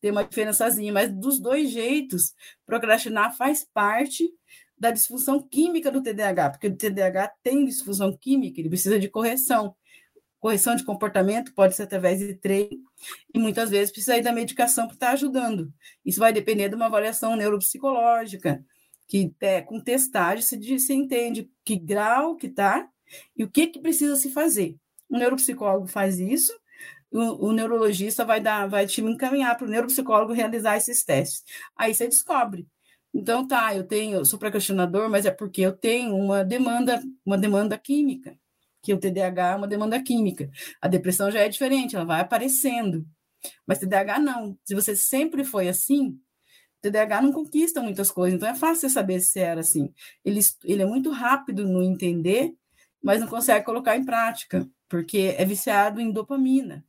tem 0.01 0.11
uma 0.11 0.25
diferençazinha, 0.25 0.93
mas 0.93 1.13
dos 1.13 1.41
dois 1.41 1.71
jeitos, 1.71 2.35
procrastinar 2.67 3.37
faz 3.37 3.67
parte 3.73 4.29
da 4.83 4.91
disfunção 4.91 5.41
química 5.41 5.93
do 5.93 6.03
TDAH, 6.03 6.51
porque 6.51 6.67
o 6.67 6.77
TDAH 6.77 7.35
tem 7.41 7.65
disfunção 7.65 8.17
química, 8.17 8.61
ele 8.61 8.69
precisa 8.69 8.99
de 8.99 9.09
correção. 9.09 9.77
Correção 10.41 10.75
de 10.75 10.83
comportamento 10.83 11.55
pode 11.55 11.77
ser 11.77 11.85
através 11.85 12.19
de 12.19 12.35
treino, 12.35 12.83
e 13.33 13.39
muitas 13.39 13.71
vezes 13.71 13.93
precisa 13.93 14.17
ir 14.17 14.23
da 14.23 14.33
medicação 14.33 14.87
para 14.89 14.95
estar 14.95 15.11
ajudando. 15.13 15.73
Isso 16.05 16.19
vai 16.19 16.33
depender 16.33 16.69
de 16.69 16.75
uma 16.75 16.87
avaliação 16.87 17.37
neuropsicológica, 17.37 18.65
que 19.07 19.33
é, 19.41 19.63
com 19.63 19.81
testagem 19.81 20.43
se, 20.43 20.79
se 20.81 20.93
entende 20.93 21.49
que 21.65 21.77
grau 21.77 22.35
que 22.35 22.49
está 22.49 22.89
e 23.37 23.45
o 23.45 23.49
que, 23.49 23.69
que 23.69 23.79
precisa 23.79 24.17
se 24.17 24.33
fazer. 24.33 24.75
O 25.09 25.17
neuropsicólogo 25.17 25.87
faz 25.87 26.19
isso, 26.19 26.53
o, 27.09 27.51
o 27.51 27.53
neurologista 27.53 28.25
vai 28.25 28.41
dar, 28.41 28.69
vai 28.69 28.85
te 28.85 29.01
encaminhar 29.01 29.57
para 29.57 29.69
o 29.69 29.71
neuropsicólogo 29.71 30.33
realizar 30.33 30.77
esses 30.77 31.05
testes. 31.05 31.45
Aí 31.77 31.95
você 31.95 32.09
descobre 32.09 32.67
Então, 33.15 33.47
tá, 33.47 33.75
eu 33.75 33.85
tenho, 33.85 34.19
eu 34.19 34.25
sou 34.25 34.39
procrastinador, 34.39 35.09
mas 35.11 35.27
é 35.27 35.31
porque 35.31 35.61
eu 35.61 35.73
tenho 35.73 36.17
uma 36.17 36.45
demanda, 36.45 37.03
uma 37.25 37.37
demanda 37.37 37.77
química, 37.77 38.39
que 38.83 38.95
o 38.95 38.99
TDAH 38.99 39.53
é 39.53 39.57
uma 39.57 39.69
demanda 39.69 40.03
química. 40.03 40.51
A 40.81 40.89
depressão 40.89 41.31
já 41.31 41.41
é 41.41 41.49
diferente, 41.49 41.95
ela 41.95 42.07
vai 42.07 42.21
aparecendo. 42.21 43.07
Mas 43.67 43.79
TDAH 43.79 44.19
não. 44.19 44.59
Se 44.65 44.75
você 44.75 44.97
sempre 44.97 45.45
foi 45.45 45.69
assim, 45.69 46.19
TDAH 46.81 47.23
não 47.23 47.33
conquista 47.33 47.83
muitas 47.83 48.11
coisas, 48.11 48.37
então 48.37 48.49
é 48.49 48.55
fácil 48.55 48.89
saber 48.91 49.21
se 49.21 49.41
era 49.41 49.61
assim. 49.61 49.93
Ele, 50.25 50.41
ele 50.65 50.83
é 50.83 50.87
muito 50.87 51.11
rápido 51.11 51.67
no 51.67 51.83
entender, 51.83 52.55
mas 53.03 53.21
não 53.21 53.29
consegue 53.29 53.65
colocar 53.65 53.97
em 53.97 54.05
prática, 54.05 54.69
porque 54.89 55.35
é 55.37 55.45
viciado 55.45 56.01
em 56.01 56.11
dopamina. 56.11 56.85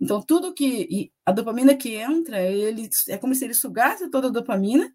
Então, 0.00 0.20
tudo 0.22 0.54
que. 0.54 1.12
a 1.24 1.32
dopamina 1.32 1.74
que 1.74 1.94
entra, 1.94 2.42
ele, 2.42 2.90
é 3.08 3.16
como 3.16 3.34
se 3.34 3.44
ele 3.44 3.54
sugasse 3.54 4.10
toda 4.10 4.28
a 4.28 4.30
dopamina 4.30 4.92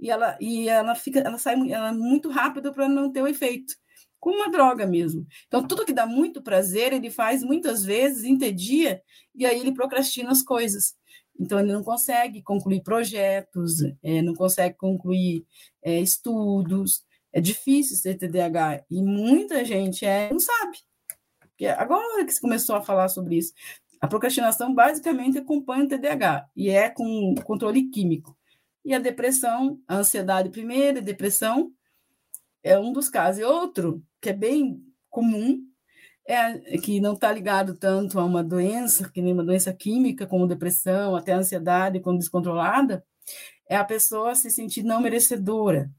e 0.00 0.10
ela, 0.10 0.36
e 0.40 0.68
ela 0.68 0.94
fica, 0.94 1.20
ela 1.20 1.38
sai 1.38 1.54
ela 1.70 1.88
é 1.88 1.92
muito 1.92 2.30
rápido 2.30 2.72
para 2.72 2.88
não 2.88 3.10
ter 3.10 3.22
o 3.22 3.26
efeito, 3.26 3.74
como 4.20 4.36
uma 4.36 4.50
droga 4.50 4.86
mesmo. 4.86 5.26
Então, 5.46 5.66
tudo 5.66 5.84
que 5.84 5.92
dá 5.92 6.06
muito 6.06 6.42
prazer, 6.42 6.92
ele 6.92 7.10
faz 7.10 7.42
muitas 7.42 7.84
vezes, 7.84 8.24
entedia, 8.24 9.02
e 9.34 9.46
aí 9.46 9.58
ele 9.60 9.74
procrastina 9.74 10.30
as 10.30 10.42
coisas. 10.42 10.94
Então, 11.38 11.60
ele 11.60 11.72
não 11.72 11.82
consegue 11.84 12.42
concluir 12.42 12.82
projetos, 12.82 13.82
é, 14.02 14.22
não 14.22 14.34
consegue 14.34 14.76
concluir 14.76 15.44
é, 15.82 16.00
estudos. 16.00 17.04
É 17.32 17.40
difícil 17.40 17.96
ser 17.96 18.16
TDAH, 18.16 18.84
e 18.90 19.02
muita 19.02 19.64
gente 19.64 20.04
é, 20.04 20.30
não 20.30 20.40
sabe. 20.40 20.78
Porque 21.40 21.66
agora 21.66 22.24
que 22.24 22.32
se 22.32 22.40
começou 22.40 22.76
a 22.76 22.82
falar 22.82 23.08
sobre 23.08 23.36
isso, 23.36 23.52
a 24.00 24.06
procrastinação 24.06 24.72
basicamente 24.72 25.38
acompanha 25.38 25.84
o 25.84 25.88
TDAH, 25.88 26.48
e 26.56 26.70
é 26.70 26.88
com 26.88 27.34
controle 27.44 27.90
químico. 27.90 28.37
E 28.88 28.94
a 28.94 28.98
depressão, 28.98 29.78
a 29.86 29.96
ansiedade 29.96 30.48
primeiro, 30.48 30.96
a 30.96 31.02
depressão 31.02 31.70
é 32.62 32.78
um 32.78 32.90
dos 32.90 33.10
casos. 33.10 33.42
E 33.42 33.44
outro, 33.44 34.02
que 34.18 34.30
é 34.30 34.32
bem 34.32 34.82
comum, 35.10 35.60
é 36.26 36.78
que 36.78 36.98
não 36.98 37.12
está 37.12 37.30
ligado 37.30 37.76
tanto 37.76 38.18
a 38.18 38.24
uma 38.24 38.42
doença, 38.42 39.10
que 39.10 39.20
nem 39.20 39.34
uma 39.34 39.44
doença 39.44 39.74
química, 39.74 40.26
como 40.26 40.46
depressão, 40.46 41.14
até 41.14 41.34
ansiedade, 41.34 42.00
quando 42.00 42.20
descontrolada, 42.20 43.04
é 43.68 43.76
a 43.76 43.84
pessoa 43.84 44.34
se 44.34 44.50
sentir 44.50 44.82
não 44.82 45.02
merecedora. 45.02 45.90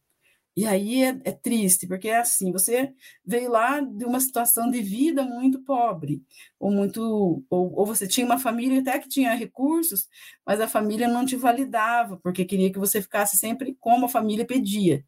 E 0.60 0.66
aí 0.66 1.04
é, 1.06 1.18
é, 1.24 1.32
triste, 1.32 1.88
porque 1.88 2.10
é 2.10 2.18
assim, 2.18 2.52
você 2.52 2.94
veio 3.26 3.50
lá 3.50 3.80
de 3.80 4.04
uma 4.04 4.20
situação 4.20 4.70
de 4.70 4.82
vida 4.82 5.24
muito 5.24 5.64
pobre, 5.64 6.22
ou 6.60 6.70
muito, 6.70 7.02
ou, 7.50 7.74
ou, 7.80 7.86
você 7.86 8.06
tinha 8.06 8.26
uma 8.26 8.38
família 8.38 8.82
até 8.82 9.00
que 9.00 9.08
tinha 9.08 9.34
recursos, 9.34 10.10
mas 10.46 10.60
a 10.60 10.68
família 10.68 11.08
não 11.08 11.26
te 11.26 11.38
validava, 11.38 12.18
porque 12.18 12.44
queria 12.44 12.70
que 12.74 12.78
você 12.78 13.02
ficasse 13.02 13.38
sempre 13.38 13.74
como 13.80 14.08
a 14.08 14.10
família 14.10 14.46
pedia. 14.46 15.06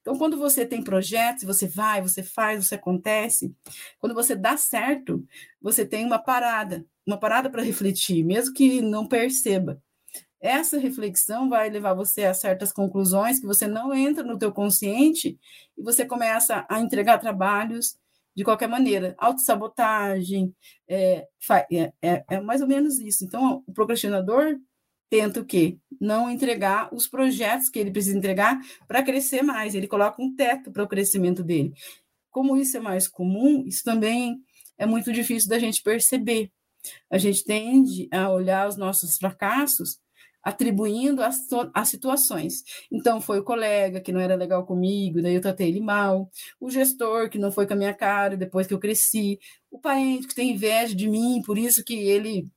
Então, 0.00 0.18
quando 0.18 0.36
você 0.36 0.66
tem 0.66 0.82
projetos, 0.82 1.44
você 1.44 1.68
vai, 1.68 2.02
você 2.02 2.24
faz, 2.24 2.66
você 2.66 2.74
acontece, 2.74 3.54
quando 4.00 4.14
você 4.16 4.34
dá 4.34 4.56
certo, 4.56 5.24
você 5.62 5.86
tem 5.86 6.04
uma 6.04 6.18
parada, 6.18 6.84
uma 7.06 7.18
parada 7.20 7.48
para 7.48 7.62
refletir, 7.62 8.24
mesmo 8.24 8.52
que 8.52 8.80
não 8.82 9.06
perceba. 9.06 9.80
Essa 10.40 10.78
reflexão 10.78 11.48
vai 11.48 11.68
levar 11.68 11.94
você 11.94 12.24
a 12.24 12.34
certas 12.34 12.72
conclusões 12.72 13.40
que 13.40 13.46
você 13.46 13.66
não 13.66 13.92
entra 13.92 14.22
no 14.22 14.38
teu 14.38 14.52
consciente 14.52 15.38
e 15.76 15.82
você 15.82 16.04
começa 16.06 16.64
a 16.68 16.80
entregar 16.80 17.18
trabalhos 17.18 17.96
de 18.36 18.44
qualquer 18.44 18.68
maneira, 18.68 19.16
autossabotagem, 19.18 20.54
é, 20.86 21.26
é, 21.72 21.92
é, 22.00 22.24
é 22.30 22.40
mais 22.40 22.60
ou 22.60 22.68
menos 22.68 23.00
isso. 23.00 23.24
Então, 23.24 23.64
o 23.66 23.72
procrastinador 23.72 24.56
tenta 25.10 25.40
o 25.40 25.44
quê? 25.44 25.76
Não 26.00 26.30
entregar 26.30 26.94
os 26.94 27.08
projetos 27.08 27.68
que 27.68 27.80
ele 27.80 27.90
precisa 27.90 28.16
entregar 28.16 28.60
para 28.86 29.02
crescer 29.02 29.42
mais. 29.42 29.74
Ele 29.74 29.88
coloca 29.88 30.22
um 30.22 30.32
teto 30.36 30.70
para 30.70 30.84
o 30.84 30.88
crescimento 30.88 31.42
dele. 31.42 31.72
Como 32.30 32.56
isso 32.56 32.76
é 32.76 32.80
mais 32.80 33.08
comum, 33.08 33.64
isso 33.66 33.82
também 33.82 34.40
é 34.78 34.86
muito 34.86 35.12
difícil 35.12 35.48
da 35.48 35.58
gente 35.58 35.82
perceber. 35.82 36.52
A 37.10 37.18
gente 37.18 37.44
tende 37.44 38.08
a 38.12 38.30
olhar 38.30 38.68
os 38.68 38.76
nossos 38.76 39.16
fracassos 39.16 39.98
atribuindo 40.42 41.22
as, 41.22 41.40
as 41.74 41.88
situações. 41.88 42.62
Então, 42.90 43.20
foi 43.20 43.40
o 43.40 43.44
colega 43.44 44.00
que 44.00 44.12
não 44.12 44.20
era 44.20 44.34
legal 44.34 44.64
comigo, 44.64 45.20
daí 45.20 45.34
eu 45.34 45.40
tratei 45.40 45.68
ele 45.68 45.80
mal, 45.80 46.30
o 46.60 46.70
gestor 46.70 47.28
que 47.28 47.38
não 47.38 47.52
foi 47.52 47.66
com 47.66 47.74
a 47.74 47.76
minha 47.76 47.94
cara 47.94 48.36
depois 48.36 48.66
que 48.66 48.74
eu 48.74 48.78
cresci, 48.78 49.38
o 49.70 49.78
parente 49.78 50.26
que 50.26 50.34
tem 50.34 50.52
inveja 50.52 50.94
de 50.94 51.08
mim, 51.08 51.42
por 51.44 51.58
isso 51.58 51.84
que 51.84 51.94
ele 51.94 52.48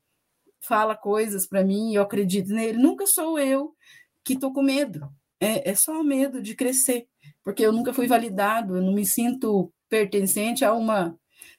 fala 0.61 0.95
coisas 0.95 1.47
para 1.47 1.63
mim 1.63 1.93
eu 1.95 2.03
acredito 2.03 2.53
nele. 2.53 2.77
Nunca 2.77 3.07
sou 3.07 3.39
eu 3.39 3.75
que 4.23 4.33
estou 4.33 4.53
com 4.53 4.61
medo, 4.61 5.11
é, 5.39 5.71
é 5.71 5.75
só 5.75 5.99
o 5.99 6.03
medo 6.03 6.41
de 6.41 6.55
crescer, 6.55 7.07
porque 7.43 7.65
eu 7.65 7.71
nunca 7.73 7.93
fui 7.93 8.07
validado, 8.07 8.77
eu 8.77 8.81
não 8.81 8.93
me 8.93 9.05
sinto 9.05 9.73
pertencente 9.89 10.63
a 10.63 10.73
uma 10.73 11.17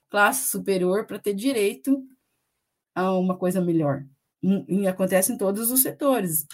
classe 0.09 0.51
superior 0.51 1.07
para 1.07 1.19
ter 1.19 1.35
direito 1.35 2.07
a 2.95 3.13
uma 3.19 3.37
coisa 3.37 3.61
melhor 3.61 4.05
e 4.43 4.87
acontece 4.87 5.33
em 5.33 5.39
todos 5.39 5.71
os 5.71 5.83
setores. 5.83 6.47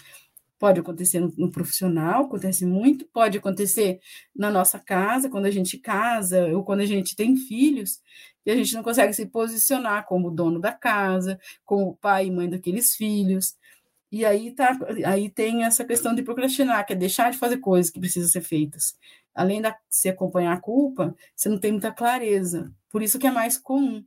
Pode 0.59 0.79
acontecer 0.79 1.19
no, 1.19 1.33
no, 1.37 1.51
profissional, 1.51 2.25
acontece 2.25 2.65
muito, 2.65 3.05
pode 3.07 3.37
acontecer 3.37 3.99
na 4.35 4.51
nossa 4.51 4.77
casa, 4.77 5.29
quando 5.29 5.45
a 5.45 5.51
gente 5.51 5.77
casa, 5.77 6.47
ou 6.47 6.63
quando 6.63 6.81
a 6.81 6.85
gente 6.85 7.15
tem 7.15 7.35
filhos, 7.37 8.01
e 8.45 8.51
a 8.51 8.55
gente 8.55 8.73
não 8.75 8.83
consegue 8.83 9.13
se 9.13 9.25
posicionar 9.25 10.05
como 10.05 10.29
dono 10.29 10.59
da 10.59 10.73
casa, 10.73 11.39
como 11.65 11.95
pai 11.97 12.27
e 12.27 12.31
mãe 12.31 12.49
daqueles 12.49 12.95
filhos. 12.95 13.55
E 14.11 14.25
aí, 14.25 14.51
tá, 14.51 14.77
aí 15.05 15.29
tem 15.29 15.63
essa 15.63 15.85
questão 15.85 16.13
de 16.13 16.23
procrastinar, 16.23 16.85
que 16.85 16.93
é 16.93 16.95
deixar 16.95 17.31
de 17.31 17.37
fazer 17.37 17.57
coisas 17.57 17.91
que 17.91 17.99
precisam 17.99 18.29
ser 18.29 18.41
feitas. 18.41 18.97
Além 19.33 19.61
de 19.61 19.73
se 19.89 20.09
acompanhar 20.09 20.53
a 20.53 20.59
culpa, 20.59 21.15
você 21.35 21.47
não 21.47 21.59
tem 21.59 21.71
muita 21.71 21.91
clareza. 21.91 22.73
Por 22.89 23.01
isso 23.01 23.19
que 23.19 23.27
é 23.27 23.31
mais 23.31 23.57
comum 23.57 24.03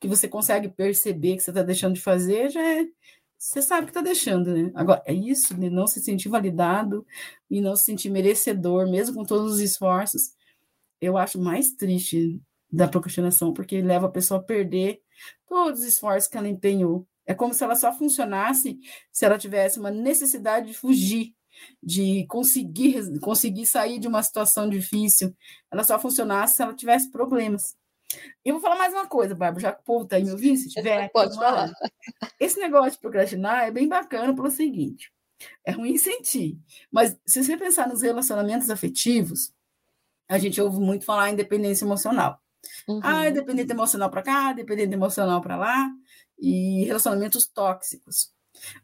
que 0.00 0.08
você 0.08 0.28
consegue 0.28 0.68
perceber 0.68 1.36
que 1.36 1.42
você 1.42 1.50
está 1.50 1.62
deixando 1.62 1.94
de 1.94 2.00
fazer, 2.00 2.50
já 2.50 2.62
é, 2.62 2.86
você 3.38 3.62
sabe 3.62 3.86
que 3.86 3.90
está 3.90 4.00
deixando, 4.02 4.52
né? 4.52 4.72
Agora, 4.74 5.02
é 5.06 5.12
isso, 5.12 5.54
de 5.54 5.70
não 5.70 5.86
se 5.86 6.00
sentir 6.00 6.28
validado 6.28 7.06
e 7.50 7.60
não 7.60 7.76
se 7.76 7.84
sentir 7.84 8.10
merecedor, 8.10 8.90
mesmo 8.90 9.14
com 9.14 9.24
todos 9.24 9.54
os 9.54 9.60
esforços, 9.60 10.32
eu 11.00 11.16
acho 11.16 11.40
mais 11.40 11.70
triste 11.72 12.40
da 12.70 12.88
procrastinação, 12.88 13.52
porque 13.52 13.80
leva 13.80 14.06
a 14.06 14.10
pessoa 14.10 14.40
a 14.40 14.42
perder 14.42 15.00
todos 15.46 15.80
os 15.80 15.86
esforços 15.86 16.28
que 16.28 16.36
ela 16.36 16.48
empenhou. 16.48 17.06
É 17.24 17.34
como 17.34 17.54
se 17.54 17.62
ela 17.62 17.76
só 17.76 17.92
funcionasse 17.92 18.78
se 19.12 19.24
ela 19.24 19.38
tivesse 19.38 19.78
uma 19.78 19.90
necessidade 19.90 20.68
de 20.68 20.74
fugir, 20.74 21.34
de 21.82 22.26
conseguir, 22.26 23.18
conseguir 23.20 23.66
sair 23.66 23.98
de 23.98 24.08
uma 24.08 24.22
situação 24.22 24.68
difícil. 24.68 25.34
Ela 25.70 25.84
só 25.84 25.98
funcionasse 25.98 26.56
se 26.56 26.62
ela 26.62 26.74
tivesse 26.74 27.10
problemas. 27.10 27.76
E 28.44 28.52
vou 28.52 28.60
falar 28.60 28.76
mais 28.76 28.92
uma 28.92 29.06
coisa, 29.06 29.34
Bárbara, 29.34 29.60
já 29.60 29.72
que 29.72 29.80
o 29.80 29.84
povo 29.84 30.04
está 30.04 30.16
aí 30.16 30.24
me 30.24 30.30
ouvindo, 30.30 30.56
se 30.56 30.68
tiver. 30.68 31.10
Pode 31.12 31.34
falar. 31.34 31.72
Esse 32.40 32.58
negócio 32.58 32.92
de 32.92 32.98
procrastinar 32.98 33.66
é 33.66 33.70
bem 33.70 33.88
bacana 33.88 34.34
pelo 34.34 34.50
seguinte: 34.50 35.12
é 35.64 35.72
ruim 35.72 35.96
sentir, 35.98 36.58
mas 36.90 37.16
se 37.26 37.42
você 37.42 37.56
pensar 37.56 37.88
nos 37.88 38.02
relacionamentos 38.02 38.70
afetivos, 38.70 39.52
a 40.28 40.38
gente 40.38 40.60
ouve 40.60 40.78
muito 40.78 41.04
falar 41.04 41.30
em 41.30 41.36
dependência 41.36 41.84
emocional. 41.84 42.40
Uhum. 42.86 43.00
Ah, 43.02 43.30
dependente 43.30 43.72
emocional 43.72 44.10
para 44.10 44.22
cá, 44.22 44.52
dependente 44.52 44.92
emocional 44.92 45.40
para 45.40 45.56
lá, 45.56 45.90
e 46.38 46.84
relacionamentos 46.84 47.46
tóxicos. 47.46 48.32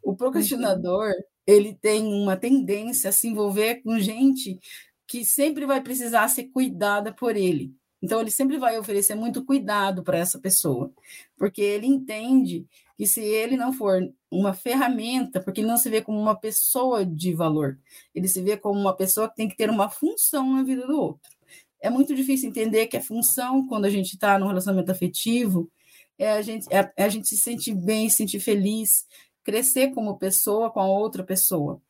O 0.02 0.14
procrastinador, 0.16 1.08
uhum. 1.08 1.22
ele 1.46 1.74
tem 1.74 2.04
uma 2.04 2.36
tendência 2.36 3.10
a 3.10 3.12
se 3.12 3.28
envolver 3.28 3.82
com 3.82 3.98
gente 3.98 4.58
que 5.06 5.24
sempre 5.24 5.66
vai 5.66 5.82
precisar 5.82 6.28
ser 6.28 6.44
cuidada 6.44 7.12
por 7.12 7.36
ele. 7.36 7.74
Então, 8.04 8.20
ele 8.20 8.30
sempre 8.30 8.58
vai 8.58 8.78
oferecer 8.78 9.14
muito 9.14 9.42
cuidado 9.42 10.02
para 10.02 10.18
essa 10.18 10.38
pessoa, 10.38 10.92
porque 11.38 11.62
ele 11.62 11.86
entende 11.86 12.66
que 12.98 13.06
se 13.06 13.22
ele 13.22 13.56
não 13.56 13.72
for 13.72 13.98
uma 14.30 14.52
ferramenta, 14.52 15.40
porque 15.40 15.62
ele 15.62 15.68
não 15.68 15.78
se 15.78 15.88
vê 15.88 16.02
como 16.02 16.20
uma 16.20 16.36
pessoa 16.38 17.02
de 17.02 17.32
valor, 17.32 17.78
ele 18.14 18.28
se 18.28 18.42
vê 18.42 18.58
como 18.58 18.78
uma 18.78 18.94
pessoa 18.94 19.26
que 19.30 19.36
tem 19.36 19.48
que 19.48 19.56
ter 19.56 19.70
uma 19.70 19.88
função 19.88 20.52
na 20.52 20.62
vida 20.62 20.86
do 20.86 21.00
outro. 21.00 21.30
É 21.80 21.88
muito 21.88 22.14
difícil 22.14 22.50
entender 22.50 22.88
que 22.88 22.98
a 22.98 23.02
função, 23.02 23.66
quando 23.66 23.86
a 23.86 23.90
gente 23.90 24.12
está 24.12 24.38
num 24.38 24.48
relacionamento 24.48 24.92
afetivo, 24.92 25.70
é 26.18 26.32
a 26.32 26.42
gente, 26.42 26.66
é, 26.70 26.92
é 26.94 27.04
a 27.04 27.08
gente 27.08 27.26
se 27.26 27.38
sentir 27.38 27.74
bem, 27.74 28.10
se 28.10 28.18
sentir 28.18 28.40
feliz, 28.40 29.06
crescer 29.42 29.94
como 29.94 30.18
pessoa 30.18 30.70
com 30.70 30.80
a 30.80 30.86
outra 30.86 31.24
pessoa. 31.24 31.80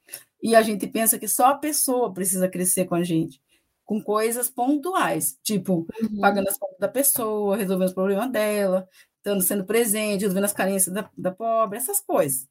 E 0.41 0.55
a 0.55 0.63
gente 0.63 0.87
pensa 0.87 1.19
que 1.19 1.27
só 1.27 1.47
a 1.47 1.59
pessoa 1.59 2.13
precisa 2.15 2.49
crescer 2.49 2.85
com 2.85 2.95
a 2.95 3.03
gente 3.03 3.43
com 3.85 4.03
coisas 4.03 4.49
pontuais, 4.51 5.39
tipo 5.43 5.87
uhum. 6.03 6.21
pagando 6.21 6.49
as 6.49 6.57
contas 6.57 6.79
da 6.79 6.89
pessoa, 6.89 7.57
resolvendo 7.57 7.89
os 7.89 7.95
problemas 7.95 8.31
dela, 8.31 8.89
estando 9.19 9.43
sendo 9.43 9.65
presente, 9.65 10.23
resolvendo 10.23 10.45
as 10.45 10.53
carências 10.53 10.95
da, 10.95 11.11
da 11.17 11.31
pobre, 11.31 11.79
essas 11.79 12.01
coisas. 12.01 12.49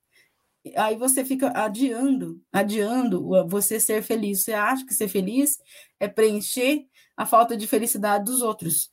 Aí 0.78 0.96
você 0.96 1.26
fica 1.26 1.50
adiando, 1.50 2.42
adiando 2.52 3.28
você 3.48 3.80
ser 3.80 4.02
feliz. 4.02 4.44
Você 4.44 4.54
acha 4.54 4.86
que 4.86 4.94
ser 4.94 5.10
feliz 5.10 5.60
é 6.00 6.08
preencher 6.08 6.86
a 7.18 7.26
falta 7.26 7.58
de 7.58 7.68
felicidade 7.68 8.24
dos 8.26 8.42
outros. 8.42 8.92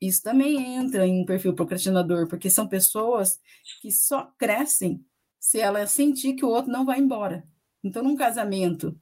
Isso 0.00 0.22
também 0.22 0.76
entra 0.76 1.06
em 1.06 1.20
um 1.20 1.26
perfil 1.26 1.54
procrastinador, 1.54 2.28
porque 2.28 2.48
são 2.48 2.66
pessoas 2.66 3.38
que 3.82 3.90
só 3.90 4.32
crescem 4.38 5.04
se 5.38 5.60
ela 5.60 5.86
sentir 5.86 6.34
que 6.34 6.44
o 6.44 6.48
outro 6.48 6.70
não 6.70 6.86
vai 6.86 7.00
embora. 7.00 7.44
Então, 7.82 8.02
num 8.02 8.16
casamento 8.16 8.98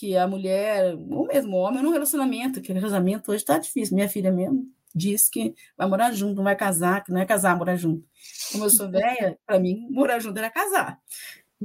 que 0.00 0.16
a 0.16 0.26
mulher, 0.26 0.96
ou 1.10 1.26
mesmo 1.26 1.54
o 1.54 1.60
homem, 1.60 1.82
num 1.82 1.92
relacionamento, 1.92 2.62
que 2.62 2.72
casamento 2.72 3.30
hoje 3.30 3.42
está 3.42 3.58
difícil. 3.58 3.94
Minha 3.94 4.08
filha 4.08 4.32
mesmo 4.32 4.66
diz 4.94 5.28
que 5.28 5.54
vai 5.76 5.86
morar 5.86 6.10
junto, 6.12 6.36
não 6.36 6.44
vai 6.44 6.56
casar, 6.56 7.04
que 7.04 7.12
não 7.12 7.20
é 7.20 7.26
casar, 7.26 7.54
morar 7.54 7.76
junto. 7.76 8.02
Como 8.50 8.64
eu 8.64 8.70
sou 8.70 8.88
velha, 8.90 9.38
para 9.46 9.60
mim, 9.60 9.86
morar 9.90 10.18
junto 10.18 10.38
era 10.38 10.50
casar. 10.50 10.98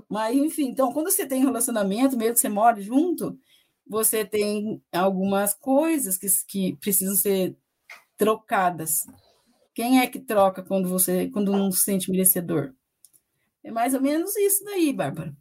Mas, 0.09 0.35
enfim, 0.35 0.67
então, 0.67 0.91
quando 0.91 1.09
você 1.09 1.25
tem 1.25 1.43
um 1.43 1.45
relacionamento, 1.45 2.17
mesmo 2.17 2.33
que 2.33 2.41
você 2.41 2.49
mora 2.49 2.81
junto, 2.81 3.39
você 3.87 4.25
tem 4.25 4.83
algumas 4.91 5.53
coisas 5.53 6.17
que, 6.17 6.27
que 6.45 6.75
precisam 6.75 7.15
ser 7.15 7.55
trocadas. 8.17 9.05
Quem 9.73 10.01
é 10.01 10.07
que 10.07 10.19
troca 10.19 10.61
quando 10.61 10.89
você 10.89 11.29
quando 11.29 11.53
não 11.53 11.71
se 11.71 11.83
sente 11.83 12.11
merecedor? 12.11 12.73
É 13.63 13.71
mais 13.71 13.93
ou 13.93 14.01
menos 14.01 14.35
isso 14.35 14.61
daí, 14.65 14.91
Bárbara. 14.91 15.33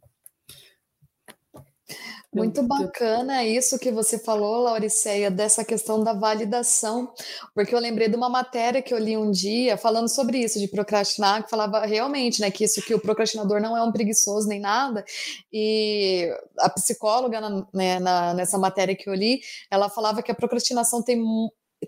Muito 2.35 2.63
bacana 2.63 3.43
isso 3.45 3.79
que 3.79 3.91
você 3.91 4.19
falou, 4.19 4.63
Lauriceia, 4.63 5.31
dessa 5.31 5.63
questão 5.63 6.03
da 6.03 6.13
validação, 6.13 7.13
porque 7.53 7.73
eu 7.73 7.79
lembrei 7.79 8.09
de 8.09 8.15
uma 8.15 8.29
matéria 8.29 8.81
que 8.81 8.93
eu 8.93 8.97
li 8.97 9.15
um 9.15 9.31
dia 9.31 9.77
falando 9.77 10.09
sobre 10.09 10.39
isso, 10.39 10.59
de 10.59 10.67
procrastinar, 10.67 11.43
que 11.43 11.49
falava 11.49 11.85
realmente, 11.85 12.41
né, 12.41 12.51
que 12.51 12.65
isso 12.65 12.81
que 12.81 12.93
o 12.93 12.99
procrastinador 12.99 13.61
não 13.61 13.75
é 13.75 13.81
um 13.81 13.91
preguiçoso 13.91 14.47
nem 14.47 14.59
nada, 14.59 15.05
e 15.51 16.29
a 16.59 16.69
psicóloga, 16.69 17.39
né, 17.73 17.99
na, 17.99 18.33
nessa 18.33 18.57
matéria 18.57 18.95
que 18.95 19.09
eu 19.09 19.13
li, 19.13 19.39
ela 19.71 19.89
falava 19.89 20.21
que 20.21 20.31
a 20.31 20.35
procrastinação 20.35 21.01
tem 21.01 21.17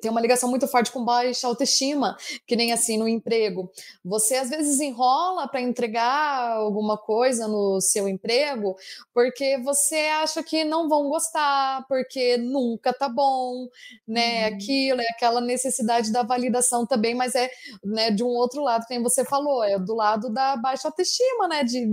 tem 0.01 0.11
uma 0.11 0.21
ligação 0.21 0.49
muito 0.49 0.67
forte 0.67 0.91
com 0.91 1.03
baixa 1.03 1.47
autoestima, 1.47 2.15
que 2.45 2.55
nem 2.55 2.71
assim 2.71 2.97
no 2.97 3.07
emprego. 3.07 3.71
Você 4.03 4.35
às 4.35 4.49
vezes 4.49 4.79
enrola 4.79 5.47
para 5.47 5.61
entregar 5.61 6.51
alguma 6.51 6.97
coisa 6.97 7.47
no 7.47 7.79
seu 7.81 8.07
emprego 8.07 8.75
porque 9.13 9.57
você 9.59 9.95
acha 10.21 10.43
que 10.43 10.63
não 10.63 10.87
vão 10.87 11.09
gostar, 11.09 11.85
porque 11.87 12.37
nunca 12.37 12.93
tá 12.93 13.09
bom, 13.09 13.67
né? 14.07 14.49
Uhum. 14.49 14.55
Aquilo 14.55 15.01
é 15.01 15.09
aquela 15.09 15.41
necessidade 15.41 16.11
da 16.11 16.23
validação 16.23 16.85
também, 16.85 17.15
mas 17.15 17.35
é 17.35 17.49
né, 17.83 18.11
de 18.11 18.23
um 18.23 18.27
outro 18.27 18.61
lado, 18.61 18.85
como 18.87 19.03
você 19.03 19.25
falou, 19.25 19.63
é 19.63 19.79
do 19.79 19.95
lado 19.95 20.31
da 20.31 20.55
baixa 20.57 20.87
autoestima, 20.87 21.47
né? 21.47 21.63
De, 21.63 21.85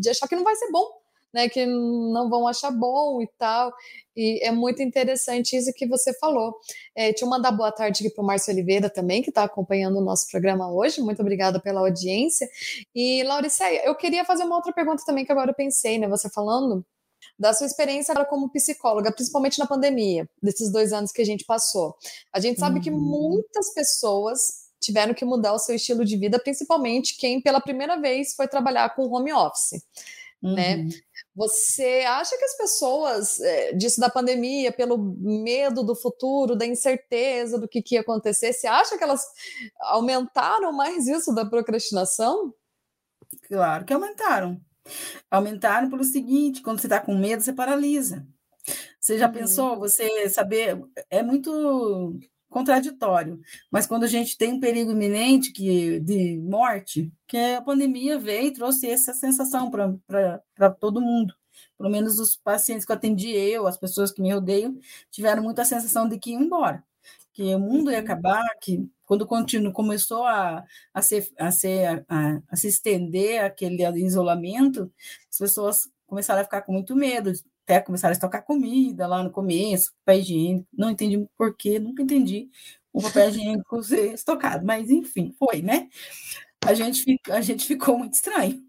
de 0.00 0.10
achar 0.10 0.28
que 0.28 0.36
não 0.36 0.44
vai 0.44 0.54
ser 0.56 0.70
bom 0.70 1.07
né, 1.32 1.48
que 1.48 1.64
não 1.66 2.28
vão 2.28 2.46
achar 2.46 2.70
bom 2.70 3.20
e 3.22 3.28
tal. 3.38 3.72
E 4.16 4.44
é 4.44 4.50
muito 4.50 4.82
interessante 4.82 5.56
isso 5.56 5.72
que 5.72 5.86
você 5.86 6.12
falou. 6.18 6.54
É, 6.94 7.10
deixa 7.10 7.24
eu 7.24 7.28
mandar 7.28 7.52
boa 7.52 7.70
tarde 7.70 8.04
aqui 8.04 8.14
para 8.14 8.22
o 8.22 8.26
Márcio 8.26 8.52
Oliveira 8.52 8.90
também, 8.90 9.22
que 9.22 9.30
está 9.30 9.44
acompanhando 9.44 9.98
o 9.98 10.04
nosso 10.04 10.28
programa 10.30 10.70
hoje. 10.72 11.00
Muito 11.00 11.20
obrigada 11.20 11.60
pela 11.60 11.80
audiência. 11.80 12.48
E, 12.94 13.22
Lauriceia, 13.22 13.84
eu 13.84 13.94
queria 13.94 14.24
fazer 14.24 14.44
uma 14.44 14.56
outra 14.56 14.72
pergunta 14.72 15.02
também 15.06 15.24
que 15.24 15.32
agora 15.32 15.50
eu 15.50 15.54
pensei, 15.54 15.98
né? 15.98 16.08
Você 16.08 16.28
falando 16.28 16.84
da 17.38 17.52
sua 17.52 17.66
experiência 17.66 18.14
como 18.26 18.50
psicóloga, 18.50 19.12
principalmente 19.12 19.58
na 19.58 19.66
pandemia, 19.66 20.28
desses 20.42 20.72
dois 20.72 20.92
anos 20.92 21.12
que 21.12 21.22
a 21.22 21.24
gente 21.24 21.44
passou. 21.44 21.94
A 22.32 22.40
gente 22.40 22.58
sabe 22.58 22.76
uhum. 22.76 22.82
que 22.82 22.90
muitas 22.90 23.72
pessoas 23.72 24.68
tiveram 24.80 25.14
que 25.14 25.24
mudar 25.24 25.52
o 25.52 25.58
seu 25.58 25.74
estilo 25.74 26.04
de 26.04 26.16
vida, 26.16 26.38
principalmente 26.38 27.16
quem 27.16 27.40
pela 27.40 27.60
primeira 27.60 28.00
vez 28.00 28.34
foi 28.34 28.48
trabalhar 28.48 28.94
com 28.94 29.02
home 29.12 29.32
office. 29.32 29.82
Né? 30.42 30.76
Uhum. 30.76 30.84
Né? 30.84 30.88
Você 31.38 32.04
acha 32.04 32.36
que 32.36 32.44
as 32.44 32.56
pessoas, 32.56 33.38
é, 33.38 33.72
disso 33.72 34.00
da 34.00 34.10
pandemia, 34.10 34.72
pelo 34.72 34.98
medo 34.98 35.84
do 35.84 35.94
futuro, 35.94 36.56
da 36.56 36.66
incerteza 36.66 37.56
do 37.56 37.68
que, 37.68 37.80
que 37.80 37.94
ia 37.94 38.00
acontecer, 38.00 38.52
você 38.52 38.66
acha 38.66 38.98
que 38.98 39.04
elas 39.04 39.24
aumentaram 39.82 40.72
mais 40.72 41.06
isso 41.06 41.32
da 41.32 41.46
procrastinação? 41.46 42.52
Claro 43.46 43.84
que 43.84 43.92
aumentaram. 43.92 44.60
Aumentaram 45.30 45.88
pelo 45.88 46.02
seguinte: 46.02 46.60
quando 46.60 46.80
você 46.80 46.88
está 46.88 46.98
com 46.98 47.14
medo, 47.14 47.40
você 47.40 47.52
paralisa. 47.52 48.26
Você 48.98 49.16
já 49.16 49.28
uhum. 49.28 49.32
pensou? 49.32 49.78
Você 49.78 50.28
saber. 50.28 50.76
É 51.08 51.22
muito 51.22 52.18
contraditório. 52.48 53.40
Mas 53.70 53.86
quando 53.86 54.04
a 54.04 54.08
gente 54.08 54.36
tem 54.36 54.54
um 54.54 54.60
perigo 54.60 54.90
iminente 54.90 55.52
que, 55.52 56.00
de 56.00 56.38
morte, 56.38 57.12
que 57.26 57.36
a 57.36 57.62
pandemia 57.62 58.18
veio 58.18 58.48
e 58.48 58.52
trouxe 58.52 58.88
essa 58.88 59.12
sensação 59.12 59.70
para 59.70 60.70
todo 60.80 61.00
mundo. 61.00 61.34
Pelo 61.76 61.90
menos 61.90 62.18
os 62.18 62.36
pacientes 62.36 62.84
que 62.84 62.92
eu 62.92 62.96
atendi, 62.96 63.30
eu, 63.30 63.66
as 63.66 63.76
pessoas 63.76 64.10
que 64.12 64.22
me 64.22 64.32
rodeiam, 64.32 64.78
tiveram 65.10 65.42
muita 65.42 65.64
sensação 65.64 66.08
de 66.08 66.18
que 66.18 66.32
iam 66.32 66.42
embora, 66.42 66.82
que 67.32 67.54
o 67.54 67.58
mundo 67.58 67.90
ia 67.90 68.00
acabar, 68.00 68.44
que 68.60 68.88
quando 69.04 69.26
continu, 69.26 69.72
começou 69.72 70.24
a, 70.24 70.64
a, 70.92 71.02
ser, 71.02 71.28
a, 71.38 71.50
ser, 71.50 72.04
a, 72.08 72.40
a 72.48 72.56
se 72.56 72.68
estender 72.68 73.42
aquele 73.42 73.82
isolamento, 74.00 74.92
as 75.30 75.38
pessoas 75.38 75.88
começaram 76.06 76.40
a 76.40 76.44
ficar 76.44 76.62
com 76.62 76.72
muito 76.72 76.96
medo, 76.96 77.32
até 77.68 77.80
começaram 77.80 78.12
a 78.12 78.14
estocar 78.14 78.42
comida 78.44 79.06
lá 79.06 79.22
no 79.22 79.30
começo, 79.30 79.92
papel 80.04 80.20
higiênico, 80.20 80.66
não 80.72 80.90
entendi 80.90 81.28
por 81.36 81.54
quê, 81.54 81.78
nunca 81.78 82.02
entendi 82.02 82.48
o 82.90 83.02
papel 83.02 83.28
higiênico 83.28 83.82
ser 83.84 84.14
estocado, 84.14 84.64
mas 84.64 84.88
enfim, 84.88 85.34
foi, 85.38 85.60
né? 85.60 85.88
A 86.64 86.74
gente, 86.74 87.20
a 87.30 87.40
gente 87.40 87.66
ficou 87.66 87.96
muito 87.98 88.14
estranho. 88.14 88.60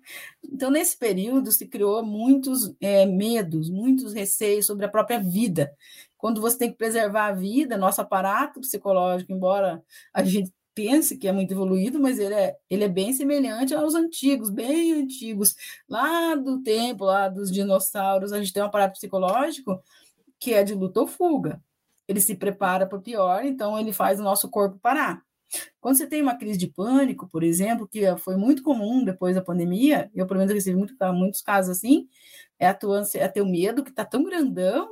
Então, 0.43 0.69
nesse 0.69 0.97
período, 0.97 1.51
se 1.51 1.67
criou 1.67 2.05
muitos 2.05 2.75
é, 2.79 3.05
medos, 3.05 3.69
muitos 3.69 4.13
receios 4.13 4.65
sobre 4.67 4.85
a 4.85 4.89
própria 4.89 5.19
vida. 5.19 5.73
Quando 6.17 6.39
você 6.39 6.57
tem 6.57 6.71
que 6.71 6.77
preservar 6.77 7.27
a 7.27 7.33
vida, 7.33 7.77
nosso 7.77 8.01
aparato 8.01 8.59
psicológico, 8.61 9.31
embora 9.31 9.83
a 10.13 10.23
gente 10.23 10.51
pense 10.79 11.17
que 11.17 11.27
é 11.27 11.31
muito 11.33 11.51
evoluído, 11.51 11.99
mas 11.99 12.17
ele 12.19 12.33
é, 12.33 12.55
ele 12.69 12.85
é 12.85 12.87
bem 12.87 13.11
semelhante 13.11 13.75
aos 13.75 13.95
antigos, 13.95 14.49
bem 14.49 14.93
antigos, 14.93 15.53
lá 15.89 16.35
do 16.35 16.63
tempo, 16.63 17.03
lá 17.03 17.27
dos 17.27 17.51
dinossauros, 17.51 18.31
a 18.31 18.39
gente 18.39 18.53
tem 18.53 18.63
um 18.63 18.67
aparato 18.67 18.93
psicológico 18.93 19.83
que 20.39 20.53
é 20.53 20.63
de 20.63 20.73
luta 20.73 21.01
ou 21.01 21.07
fuga. 21.07 21.61
Ele 22.07 22.21
se 22.21 22.33
prepara 22.33 22.87
para 22.87 22.97
o 22.97 23.01
pior, 23.01 23.43
então 23.43 23.77
ele 23.77 23.91
faz 23.91 24.21
o 24.21 24.23
nosso 24.23 24.49
corpo 24.49 24.79
parar. 24.79 25.21
Quando 25.81 25.97
você 25.97 26.07
tem 26.07 26.21
uma 26.21 26.37
crise 26.37 26.57
de 26.57 26.67
pânico, 26.67 27.27
por 27.27 27.43
exemplo, 27.43 27.85
que 27.85 28.15
foi 28.17 28.37
muito 28.37 28.63
comum 28.63 29.03
depois 29.03 29.35
da 29.35 29.41
pandemia, 29.41 30.09
eu 30.15 30.25
pelo 30.25 30.39
menos 30.39 30.53
recebi 30.53 30.77
muito, 30.77 30.95
muitos 31.13 31.41
casos 31.41 31.75
assim, 31.75 32.07
é 32.57 32.67
a 32.67 32.73
tua, 32.73 33.03
é 33.15 33.27
teu 33.27 33.45
medo 33.45 33.83
que 33.83 33.89
está 33.89 34.05
tão 34.05 34.23
grandão 34.23 34.89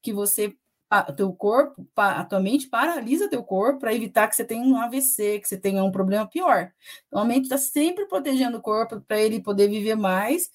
que 0.00 0.14
você 0.14 0.56
teu 1.16 1.32
corpo, 1.32 1.86
a 1.96 2.24
tua 2.24 2.40
mente 2.40 2.68
paralisa 2.68 3.28
teu 3.28 3.42
corpo 3.42 3.80
para 3.80 3.94
evitar 3.94 4.28
que 4.28 4.36
você 4.36 4.44
tenha 4.44 4.64
um 4.64 4.80
AVC, 4.80 5.40
que 5.40 5.48
você 5.48 5.56
tenha 5.56 5.82
um 5.82 5.90
problema 5.90 6.26
pior. 6.26 6.72
Então, 7.06 7.20
a 7.20 7.24
mente 7.24 7.44
está 7.44 7.58
sempre 7.58 8.06
protegendo 8.06 8.58
o 8.58 8.62
corpo 8.62 9.00
para 9.00 9.20
ele 9.20 9.40
poder 9.40 9.68
viver 9.68 9.96
mais 9.96 10.50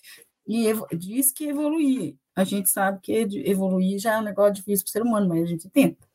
e 0.48 0.65
diz 0.96 1.32
que 1.32 1.50
evoluir. 1.50 2.15
A 2.36 2.44
gente 2.44 2.70
sabe 2.70 3.00
que 3.02 3.12
evoluir 3.46 4.00
já 4.00 4.13
é 4.13 4.20
um 4.20 4.24
negócio 4.24 4.54
difícil 4.54 4.86
para 4.86 4.89
o 4.89 4.91
ser 4.94 5.02
humano, 5.02 5.28
mas 5.28 5.44
a 5.44 5.46
gente 5.46 5.70
tenta. 5.70 6.08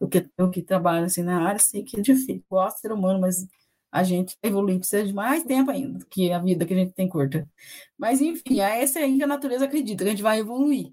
Eu 0.00 0.08
que, 0.08 0.28
eu 0.36 0.50
que 0.50 0.62
trabalho 0.62 1.06
assim 1.06 1.22
na 1.22 1.46
área 1.46 1.60
sei 1.60 1.84
que 1.84 1.98
é 1.98 2.02
difícil. 2.02 2.44
Gosto 2.50 2.78
do 2.78 2.80
ser 2.80 2.92
humano, 2.92 3.20
mas 3.20 3.46
a 3.92 4.02
gente 4.02 4.36
evoluir 4.42 4.78
precisa 4.78 5.04
de 5.04 5.12
mais 5.12 5.44
tempo 5.44 5.70
ainda 5.70 6.04
que 6.10 6.32
a 6.32 6.38
vida 6.38 6.66
que 6.66 6.74
a 6.74 6.76
gente 6.76 6.92
tem 6.94 7.08
curta. 7.08 7.48
Mas, 7.96 8.20
enfim, 8.20 8.60
é 8.60 8.82
essa 8.82 8.98
aí 8.98 9.16
que 9.16 9.22
a 9.22 9.26
natureza 9.26 9.66
acredita, 9.66 10.02
que 10.02 10.08
a 10.08 10.12
gente 10.12 10.22
vai 10.22 10.40
evoluir. 10.40 10.92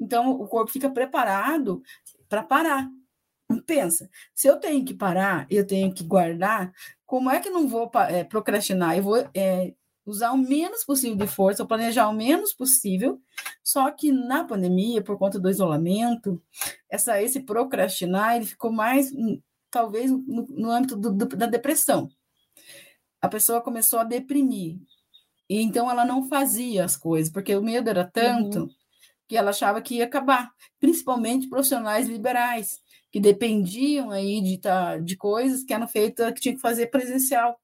Então, 0.00 0.30
o 0.30 0.48
corpo 0.48 0.72
fica 0.72 0.88
preparado 0.90 1.82
para 2.30 2.44
parar. 2.44 2.88
Pensa, 3.66 4.08
se 4.32 4.46
eu 4.46 4.58
tenho 4.58 4.84
que 4.84 4.94
parar, 4.94 5.46
eu 5.50 5.66
tenho 5.66 5.92
que 5.92 6.04
guardar, 6.04 6.72
como 7.04 7.28
é 7.28 7.40
que 7.40 7.50
não 7.50 7.68
vou 7.68 7.90
é, 8.08 8.22
procrastinar? 8.22 8.96
Eu 8.96 9.02
vou 9.02 9.16
é, 9.34 9.74
usar 10.06 10.30
o 10.30 10.38
menos 10.38 10.84
possível 10.84 11.16
de 11.16 11.26
força, 11.26 11.66
planejar 11.66 12.08
o 12.08 12.14
menos 12.14 12.54
possível. 12.54 13.20
Só 13.62 13.90
que 13.90 14.12
na 14.12 14.44
pandemia, 14.44 15.02
por 15.02 15.18
conta 15.18 15.38
do 15.38 15.50
isolamento, 15.50 16.40
essa, 16.88 17.20
esse 17.20 17.40
procrastinar 17.40 18.36
ele 18.36 18.46
ficou 18.46 18.70
mais, 18.70 19.10
talvez, 19.68 20.12
no, 20.12 20.46
no 20.48 20.70
âmbito 20.70 20.94
do, 20.96 21.12
do, 21.12 21.26
da 21.36 21.46
depressão. 21.46 22.08
A 23.20 23.28
pessoa 23.28 23.60
começou 23.60 23.98
a 23.98 24.04
deprimir. 24.04 24.78
E 25.48 25.60
então 25.60 25.90
ela 25.90 26.04
não 26.04 26.28
fazia 26.28 26.84
as 26.84 26.96
coisas, 26.96 27.32
porque 27.32 27.54
o 27.56 27.62
medo 27.62 27.90
era 27.90 28.04
tanto. 28.04 28.60
Uhum 28.60 28.79
que 29.30 29.36
ela 29.36 29.50
achava 29.50 29.80
que 29.80 29.94
ia 29.94 30.06
acabar, 30.06 30.50
principalmente 30.80 31.48
profissionais 31.48 32.08
liberais, 32.08 32.80
que 33.12 33.20
dependiam 33.20 34.10
aí 34.10 34.40
de, 34.40 34.60
de 35.04 35.16
coisas 35.16 35.62
que 35.62 35.72
eram 35.72 35.86
feitas, 35.86 36.32
que 36.32 36.40
tinha 36.40 36.54
que 36.56 36.60
fazer 36.60 36.88
presencial. 36.88 37.56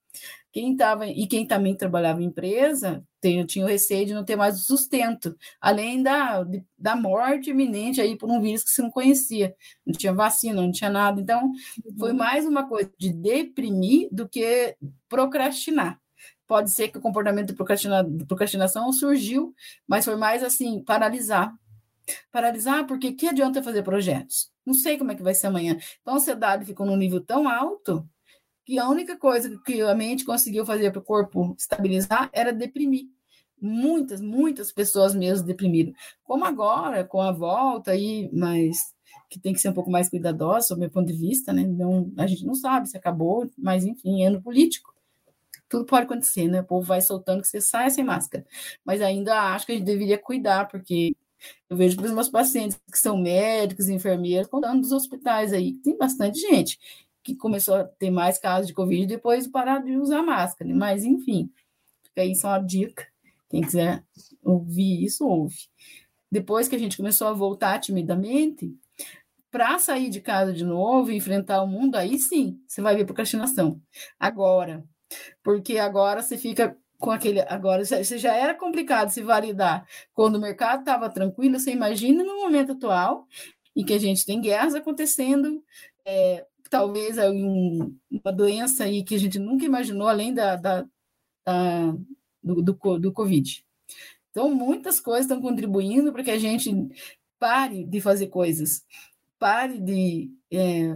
Quem 0.53 0.73
estava 0.73 1.09
e 1.09 1.27
quem 1.27 1.45
também 1.45 1.77
trabalhava 1.77 2.23
em 2.23 2.27
empresa 2.27 3.05
tem, 3.21 3.45
tinha 3.45 3.65
o 3.65 3.69
receio 3.69 4.07
de 4.07 4.15
não 4.15 4.25
ter 4.25 4.37
mais 4.37 4.61
o 4.61 4.65
sustento, 4.65 5.37
além 5.61 6.05
da, 6.05 6.45
de, 6.45 6.65
da 6.79 6.95
morte 6.95 7.51
iminente 7.51 8.01
aí 8.01 8.17
por 8.17 8.31
um 8.31 8.41
vírus 8.41 8.63
que 8.63 8.71
você 8.71 8.81
não 8.81 8.91
conhecia, 8.91 9.53
não 9.85 9.93
tinha 9.93 10.15
vacina, 10.15 10.63
não 10.63 10.71
tinha 10.71 10.89
nada. 10.89 11.21
Então, 11.21 11.47
uhum. 11.47 11.99
foi 11.99 12.13
mais 12.13 12.47
uma 12.47 12.69
coisa 12.69 12.93
de 12.97 13.13
deprimir 13.13 14.09
do 14.13 14.29
que 14.29 14.77
procrastinar 15.09 16.01
pode 16.47 16.71
ser 16.71 16.89
que 16.89 16.99
o 16.99 17.01
comportamento 17.01 17.49
de, 17.49 17.55
procrastina, 17.55 18.05
procrastinação 18.27 18.93
surgiu, 18.93 19.55
mas 19.87 20.05
foi 20.05 20.17
mais 20.17 20.43
assim, 20.43 20.83
paralisar. 20.83 21.55
Paralisar, 22.31 22.87
porque 22.87 23.13
que 23.13 23.29
adianta 23.29 23.63
fazer 23.63 23.83
projetos? 23.83 24.51
Não 24.65 24.75
sei 24.75 24.97
como 24.99 25.13
é 25.13 25.15
que 25.15 25.23
vai 25.23 25.35
ser 25.35 25.49
amanhã. 25.49 25.77
Então, 26.01 26.15
a 26.15 26.17
ansiedade 26.19 26.65
ficou 26.65 26.87
num 26.87 26.97
nível 26.97 27.21
tão 27.21 27.49
alto 27.49 28.09
que 28.65 28.79
a 28.79 28.89
única 28.89 29.17
coisa 29.17 29.61
que 29.65 29.81
a 29.81 29.95
mente 29.95 30.25
conseguiu 30.25 30.67
fazer 30.67 30.91
para 30.91 31.01
o 31.01 31.05
corpo 31.05 31.55
estabilizar 31.59 32.29
era 32.33 32.53
deprimir. 32.53 33.07
muitas, 33.61 34.21
muitas 34.21 34.73
pessoas 34.73 35.15
mesmo 35.15 35.47
deprimiram. 35.47 35.93
Como 36.25 36.45
agora, 36.45 37.05
com 37.05 37.21
a 37.23 37.33
volta 37.33 37.93
aí, 37.93 38.29
mas 38.33 38.95
que 39.31 39.39
tem 39.41 39.53
que 39.53 39.61
ser 39.61 39.71
um 39.71 39.75
pouco 39.75 39.91
mais 39.91 40.09
cuidadosa, 40.09 40.69
sob 40.69 40.81
meu 40.81 40.91
ponto 40.91 41.07
de 41.07 41.19
vista, 41.19 41.53
né? 41.53 41.65
Não, 41.65 42.13
a 42.17 42.27
gente 42.27 42.45
não 42.45 42.55
sabe 42.55 42.89
se 42.89 42.97
acabou, 42.97 43.51
mas 43.59 43.85
enfim, 43.85 44.23
é 44.23 44.27
ano 44.29 44.43
político. 44.43 44.96
Tudo 45.69 45.85
pode 45.85 46.05
acontecer, 46.07 46.49
né? 46.49 46.61
O 46.61 46.65
povo 46.65 46.87
vai 46.87 47.01
soltando 47.01 47.43
que 47.43 47.49
você 47.49 47.61
sai 47.61 47.91
sem 47.91 48.05
máscara. 48.05 48.45
Mas 48.85 49.03
ainda 49.03 49.55
acho 49.55 49.67
que 49.67 49.73
a 49.73 49.75
gente 49.75 49.85
deveria 49.85 50.19
cuidar, 50.19 50.69
porque 50.69 51.15
eu 51.69 51.77
vejo 51.77 52.01
os 52.01 52.13
meus 52.13 52.29
pacientes 52.29 52.79
que 52.91 52.99
são 52.99 53.19
médicos, 53.19 53.89
enfermeiros, 53.89 54.49
contando 54.49 54.81
dos 54.81 54.93
hospitais 54.93 55.53
aí, 55.53 55.75
tem 55.75 55.97
bastante 55.97 56.41
gente 56.41 56.79
que 57.23 57.35
começou 57.35 57.75
a 57.75 57.85
ter 57.85 58.11
mais 58.11 58.39
casos 58.39 58.69
de 58.69 58.75
Covid 58.75 59.03
e 59.03 59.07
depois 59.07 59.49
parar 59.49 59.83
de 59.83 59.97
usar 59.97 60.23
máscara. 60.23 60.71
Né? 60.71 60.77
Mas, 60.77 61.05
enfim, 61.05 61.51
fica 62.05 62.23
aí 62.23 62.35
só 62.37 62.49
uma 62.49 62.61
dica. 62.61 63.05
Quem 63.49 63.63
quiser 63.63 64.05
ouvir 64.43 65.05
isso, 65.05 65.27
ouve. 65.27 65.57
Depois 66.31 66.69
que 66.69 66.77
a 66.77 66.79
gente 66.79 66.97
começou 66.97 67.27
a 67.27 67.33
voltar 67.33 67.81
timidamente, 67.81 68.77
para 69.51 69.79
sair 69.79 70.11
de 70.11 70.21
casa 70.21 70.53
de 70.53 70.65
novo 70.65 71.11
e 71.11 71.17
enfrentar 71.17 71.63
o 71.63 71.67
mundo, 71.67 71.97
aí 71.97 72.19
sim, 72.19 72.61
você 72.67 72.83
vai 72.83 72.95
ver 72.95 73.07
procrastinação. 73.07 73.81
Agora, 74.21 74.85
porque 75.43 75.79
agora 75.79 76.23
você 76.23 76.37
fica 76.37 76.77
com 76.99 77.11
aquele. 77.11 77.41
Agora, 77.43 77.85
você 77.85 78.19
já 78.19 78.35
era 78.35 78.55
complicado 78.55 79.11
se 79.11 79.23
validar 79.23 79.87
quando 80.13 80.37
o 80.37 80.41
mercado 80.41 80.81
estava 80.81 81.11
tranquilo, 81.11 81.59
você 81.59 81.71
imagina 81.71 82.25
no 82.25 82.37
momento 82.37 82.73
atual, 82.73 83.27
em 83.75 83.85
que 83.85 83.93
a 83.93 83.99
gente 83.99 84.25
tem 84.25 84.41
guerras 84.41 84.75
acontecendo, 84.75 85.63
é, 86.05 86.47
talvez 86.71 87.19
um, 87.19 87.95
uma 88.11 88.33
doença 88.33 88.85
aí 88.85 89.03
que 89.05 89.15
a 89.15 89.19
gente 89.19 89.39
nunca 89.39 89.65
imaginou, 89.65 90.09
além 90.09 90.33
da, 90.33 90.57
da, 90.57 90.87
da 91.45 91.93
do, 92.43 92.63
do, 92.63 92.99
do 92.99 93.13
Covid. 93.13 93.65
Então, 94.31 94.55
muitas 94.55 95.01
coisas 95.01 95.25
estão 95.25 95.41
contribuindo 95.41 96.13
para 96.13 96.23
que 96.23 96.31
a 96.31 96.39
gente 96.39 96.71
pare 97.39 97.85
de 97.85 98.01
fazer 98.01 98.29
coisas, 98.29 98.85
pare 99.39 99.79
de 99.81 100.31
é, 100.51 100.95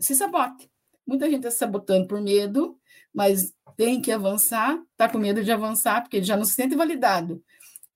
se 0.00 0.14
sabote. 0.14 0.70
Muita 1.06 1.26
gente 1.26 1.38
está 1.38 1.50
se 1.50 1.58
sabotando 1.58 2.06
por 2.06 2.20
medo, 2.20 2.77
mas 3.14 3.52
tem 3.76 4.00
que 4.00 4.10
avançar, 4.10 4.80
está 4.92 5.08
com 5.08 5.18
medo 5.18 5.42
de 5.44 5.52
avançar, 5.52 6.02
porque 6.02 6.22
já 6.22 6.36
não 6.36 6.44
se 6.44 6.52
sente 6.52 6.74
validado. 6.74 7.42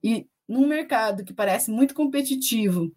E 0.02 0.26
num 0.48 0.66
mercado 0.66 1.24
que 1.24 1.32
parece 1.32 1.70
muito 1.70 1.94
competitivo 1.94 2.94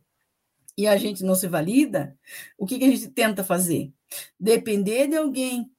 e 0.78 0.88
a 0.88 0.98
gente 0.98 1.24
não 1.24 1.36
se 1.36 1.48
valida, 1.48 2.18
o 2.58 2.66
que, 2.66 2.78
que 2.78 2.86
a 2.86 2.90
gente 2.90 3.08
tenta 3.10 3.44
fazer? 3.44 3.94
Depender 4.40 5.08
de 5.08 5.16
alguém. 5.16 5.70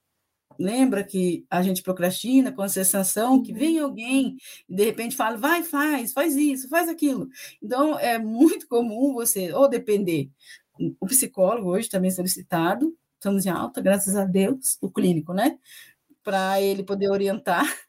Lembra 0.59 1.05
que 1.05 1.45
a 1.51 1.63
gente 1.63 1.83
procrastina 1.83 2.51
com 2.51 2.63
a 2.63 2.69
sensação 2.69 3.43
que 3.43 3.53
vem 3.53 3.79
alguém 3.79 4.37
e 4.69 4.75
de 4.75 4.85
repente 4.85 5.15
fala, 5.15 5.37
vai, 5.37 5.63
faz, 5.63 6.13
faz 6.15 6.35
isso, 6.35 6.69
faz 6.69 6.89
aquilo. 6.89 7.29
Então, 7.63 7.99
é 7.99 8.19
muito 8.19 8.67
comum 8.67 9.13
você 9.13 9.53
ou 9.53 9.69
depender. 9.69 10.31
O 10.99 11.07
psicólogo 11.07 11.71
hoje 11.71 11.91
também 11.91 12.11
solicitado, 12.11 12.97
estamos 13.15 13.45
em 13.45 13.51
alta, 13.51 13.81
graças 13.83 14.17
a 14.17 14.25
Deus, 14.25 14.79
o 14.81 14.91
clínico, 14.91 15.35
né? 15.35 15.59
Para 16.27 16.61
ele 16.61 16.85
poder 16.85 17.11
orientar. 17.11 17.65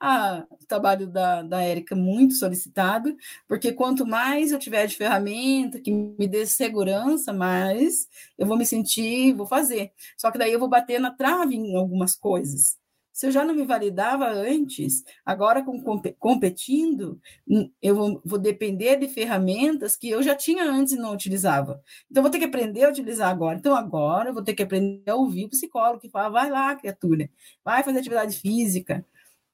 Ah, 0.00 0.46
o 0.50 0.66
trabalho 0.66 1.06
da, 1.08 1.42
da 1.42 1.60
Érica 1.62 1.96
muito 1.96 2.34
solicitado, 2.34 3.16
porque 3.48 3.72
quanto 3.72 4.06
mais 4.06 4.52
eu 4.52 4.58
tiver 4.58 4.86
de 4.86 4.96
ferramenta 4.96 5.80
que 5.80 5.90
me 5.92 6.28
dê 6.28 6.46
segurança, 6.46 7.32
mais 7.32 8.08
eu 8.38 8.46
vou 8.46 8.56
me 8.56 8.64
sentir, 8.66 9.34
vou 9.34 9.46
fazer. 9.46 9.92
Só 10.16 10.30
que 10.30 10.38
daí 10.38 10.52
eu 10.52 10.60
vou 10.60 10.68
bater 10.68 11.00
na 11.00 11.10
trave 11.10 11.56
em 11.56 11.76
algumas 11.76 12.14
coisas. 12.16 12.76
Se 13.18 13.26
eu 13.26 13.32
já 13.32 13.44
não 13.44 13.52
me 13.52 13.64
validava 13.64 14.30
antes, 14.30 15.02
agora 15.26 15.60
com, 15.64 15.82
competindo, 16.20 17.20
hum, 17.48 17.68
eu 17.82 17.96
vou, 17.96 18.22
vou, 18.24 18.38
depender 18.38 18.94
de 18.94 19.08
ferramentas 19.08 19.96
que 19.96 20.08
eu 20.08 20.22
já 20.22 20.36
tinha 20.36 20.62
antes 20.62 20.92
e 20.92 20.96
não 20.96 21.14
utilizava. 21.14 21.82
Então, 22.08 22.22
vou 22.22 22.30
ter 22.30 22.38
que 22.38 22.44
aprender 22.44 22.84
a 22.84 22.90
utilizar 22.90 23.28
agora. 23.28 23.58
Então, 23.58 23.74
agora 23.74 24.30
eu 24.30 24.34
vou 24.34 24.44
ter 24.44 24.54
que 24.54 24.62
aprender 24.62 25.10
a 25.10 25.16
ouvir 25.16 25.46
o 25.46 25.48
psicólogo 25.48 26.00
que 26.00 26.08
fala: 26.08 26.28
vai 26.28 26.48
lá, 26.48 26.76
criatura, 26.76 27.28
vai 27.64 27.82
fazer 27.82 27.98
atividade 27.98 28.38
física. 28.38 29.04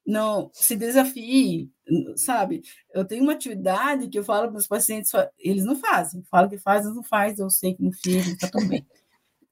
Não, 0.06 0.50
se 0.52 0.76
desafie, 0.76 1.72
sabe? 2.16 2.60
Eu 2.92 3.06
tenho 3.06 3.22
uma 3.22 3.32
atividade 3.32 4.08
que 4.08 4.18
eu 4.18 4.24
falo 4.24 4.48
para 4.50 4.58
os 4.58 4.66
pacientes, 4.66 5.10
eles 5.38 5.64
não 5.64 5.76
fazem. 5.76 6.22
Falo 6.30 6.50
que 6.50 6.58
faz, 6.58 6.84
eles 6.84 6.96
não 6.96 7.02
faz, 7.02 7.38
eu 7.38 7.48
sei 7.48 7.72
que 7.72 7.82
não 7.82 7.92
fiz, 7.92 8.26
está 8.26 8.46
tudo 8.46 8.68
bem. 8.68 8.86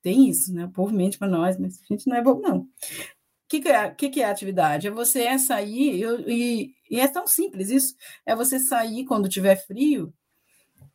Tem 0.02 0.28
isso, 0.28 0.52
né? 0.52 0.66
O 0.66 0.70
povo 0.70 0.94
mente 0.94 1.16
para 1.16 1.28
nós, 1.28 1.56
mas 1.56 1.80
a 1.80 1.94
gente 1.94 2.06
não 2.06 2.16
é 2.16 2.22
bobo, 2.22 2.42
não 2.42 2.68
que, 3.52 3.60
que, 3.60 3.68
é, 3.68 3.90
que, 3.90 4.08
que 4.08 4.22
é 4.22 4.24
atividade? 4.24 4.88
É 4.88 4.90
você 4.90 5.38
sair, 5.38 6.00
eu, 6.00 6.20
e, 6.26 6.74
e 6.90 6.98
é 6.98 7.06
tão 7.06 7.26
simples 7.26 7.68
isso, 7.68 7.94
é 8.24 8.34
você 8.34 8.58
sair 8.58 9.04
quando 9.04 9.28
tiver 9.28 9.56
frio, 9.56 10.14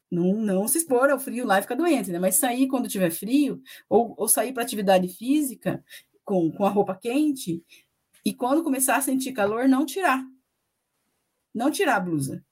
não, 0.10 0.34
não 0.34 0.68
se 0.68 0.80
expor 0.80 1.12
ao 1.12 1.20
frio 1.20 1.46
lá 1.46 1.60
e 1.60 1.62
ficar 1.62 1.76
doente, 1.76 2.12
né? 2.12 2.18
Mas 2.18 2.38
sair 2.38 2.68
quando 2.68 2.88
tiver 2.88 3.12
frio, 3.12 3.62
ou, 3.88 4.16
ou 4.18 4.28
sair 4.28 4.54
para 4.54 4.64
atividade 4.64 5.08
física 5.08 5.84
com, 6.24 6.52
com 6.52 6.66
a 6.66 6.70
roupa 6.70 6.98
quente, 7.00 7.64
e 8.26 8.34
quando 8.34 8.64
começar 8.64 8.96
a 8.96 9.02
sentir 9.02 9.34
calor, 9.34 9.68
não 9.68 9.86
tirar. 9.86 10.24
Não 11.54 11.70
tirar 11.70 11.98
a 11.98 12.00
blusa. 12.00 12.44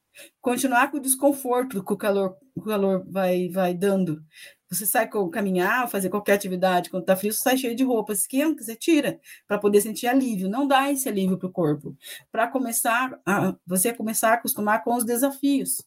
Continuar 0.41 0.91
com 0.91 0.97
o 0.97 1.01
desconforto 1.01 1.83
que 1.83 1.93
o 1.93 1.97
calor, 1.97 2.37
o 2.55 2.61
calor 2.61 3.05
vai, 3.07 3.49
vai 3.49 3.73
dando. 3.73 4.23
Você 4.69 4.85
sai 4.85 5.09
caminhar, 5.31 5.89
fazer 5.89 6.09
qualquer 6.09 6.33
atividade 6.33 6.89
quando 6.89 7.03
está 7.03 7.15
frio, 7.15 7.31
você 7.31 7.41
sai 7.41 7.57
cheio 7.57 7.75
de 7.75 7.83
roupa, 7.83 8.13
esquenta, 8.13 8.63
você 8.63 8.75
tira 8.75 9.19
para 9.47 9.59
poder 9.59 9.81
sentir 9.81 10.07
alívio. 10.07 10.49
Não 10.49 10.67
dá 10.67 10.91
esse 10.91 11.07
alívio 11.07 11.37
para 11.37 11.47
o 11.47 11.51
corpo. 11.51 11.95
Para 12.31 12.47
começar, 12.47 13.19
a, 13.25 13.55
você 13.65 13.93
começar 13.93 14.31
a 14.31 14.33
acostumar 14.33 14.83
com 14.83 14.95
os 14.95 15.05
desafios, 15.05 15.81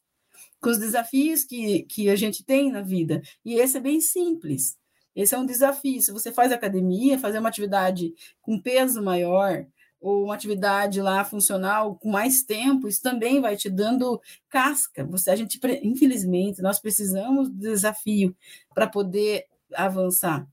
com 0.60 0.70
os 0.70 0.78
desafios 0.78 1.44
que, 1.44 1.82
que 1.84 2.08
a 2.08 2.16
gente 2.16 2.44
tem 2.44 2.70
na 2.70 2.82
vida. 2.82 3.20
E 3.44 3.54
esse 3.54 3.76
é 3.76 3.80
bem 3.80 4.00
simples. 4.00 4.76
Esse 5.14 5.34
é 5.34 5.38
um 5.38 5.46
desafio. 5.46 6.00
Se 6.00 6.12
você 6.12 6.30
faz 6.30 6.52
academia, 6.52 7.18
fazer 7.18 7.40
uma 7.40 7.48
atividade 7.48 8.14
com 8.40 8.60
peso 8.60 9.02
maior, 9.02 9.66
ou 10.00 10.24
uma 10.24 10.34
atividade 10.34 11.00
lá 11.00 11.24
funcional 11.24 11.96
com 11.96 12.10
mais 12.10 12.42
tempo, 12.42 12.86
isso 12.88 13.02
também 13.02 13.40
vai 13.40 13.56
te 13.56 13.68
dando 13.68 14.20
casca. 14.48 15.04
Você, 15.06 15.30
a 15.30 15.36
gente, 15.36 15.58
infelizmente, 15.82 16.62
nós 16.62 16.78
precisamos 16.78 17.48
do 17.48 17.58
desafio 17.58 18.36
para 18.74 18.86
poder 18.86 19.46
avançar. 19.74 20.46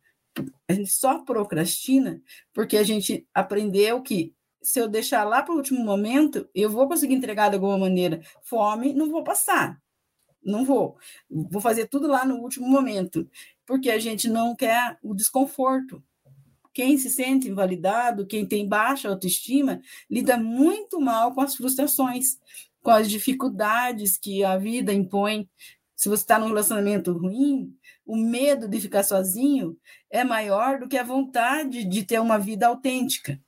A 0.67 0.73
gente 0.73 0.91
só 0.91 1.19
procrastina 1.19 2.21
porque 2.53 2.77
a 2.77 2.83
gente 2.83 3.25
aprendeu 3.33 4.01
que 4.01 4.33
se 4.61 4.79
eu 4.79 4.87
deixar 4.87 5.23
lá 5.23 5.43
para 5.43 5.53
o 5.53 5.57
último 5.57 5.83
momento, 5.83 6.49
eu 6.53 6.69
vou 6.69 6.87
conseguir 6.87 7.13
entregar 7.13 7.49
de 7.49 7.55
alguma 7.55 7.77
maneira. 7.77 8.21
Fome, 8.41 8.93
não 8.93 9.11
vou 9.11 9.23
passar. 9.23 9.79
Não 10.43 10.65
vou. 10.65 10.97
Vou 11.29 11.61
fazer 11.61 11.87
tudo 11.87 12.07
lá 12.07 12.25
no 12.25 12.37
último 12.37 12.67
momento, 12.67 13.29
porque 13.65 13.91
a 13.91 13.99
gente 13.99 14.27
não 14.27 14.55
quer 14.55 14.97
o 15.03 15.13
desconforto. 15.13 16.03
Quem 16.75 16.97
se 16.97 17.09
sente 17.09 17.47
invalidado, 17.47 18.27
quem 18.27 18.45
tem 18.45 18.67
baixa 18.67 19.07
autoestima, 19.07 19.79
lida 20.11 20.35
muito 20.35 20.99
mal 20.99 21.33
com 21.33 21.39
as 21.39 21.55
frustrações, 21.55 22.37
com 22.81 22.91
as 22.91 23.09
dificuldades 23.09 24.17
que 24.17 24.43
a 24.43 24.57
vida 24.57 24.93
impõe. 24.93 25.49
Se 25.95 26.09
você 26.09 26.23
está 26.23 26.37
num 26.37 26.49
relacionamento 26.49 27.13
ruim, 27.13 27.73
o 28.05 28.17
medo 28.17 28.67
de 28.67 28.81
ficar 28.81 29.03
sozinho 29.03 29.77
é 30.11 30.25
maior 30.25 30.77
do 30.77 30.89
que 30.89 30.97
a 30.97 31.03
vontade 31.03 31.85
de 31.85 32.03
ter 32.03 32.19
uma 32.19 32.37
vida 32.37 32.67
autêntica. 32.67 33.39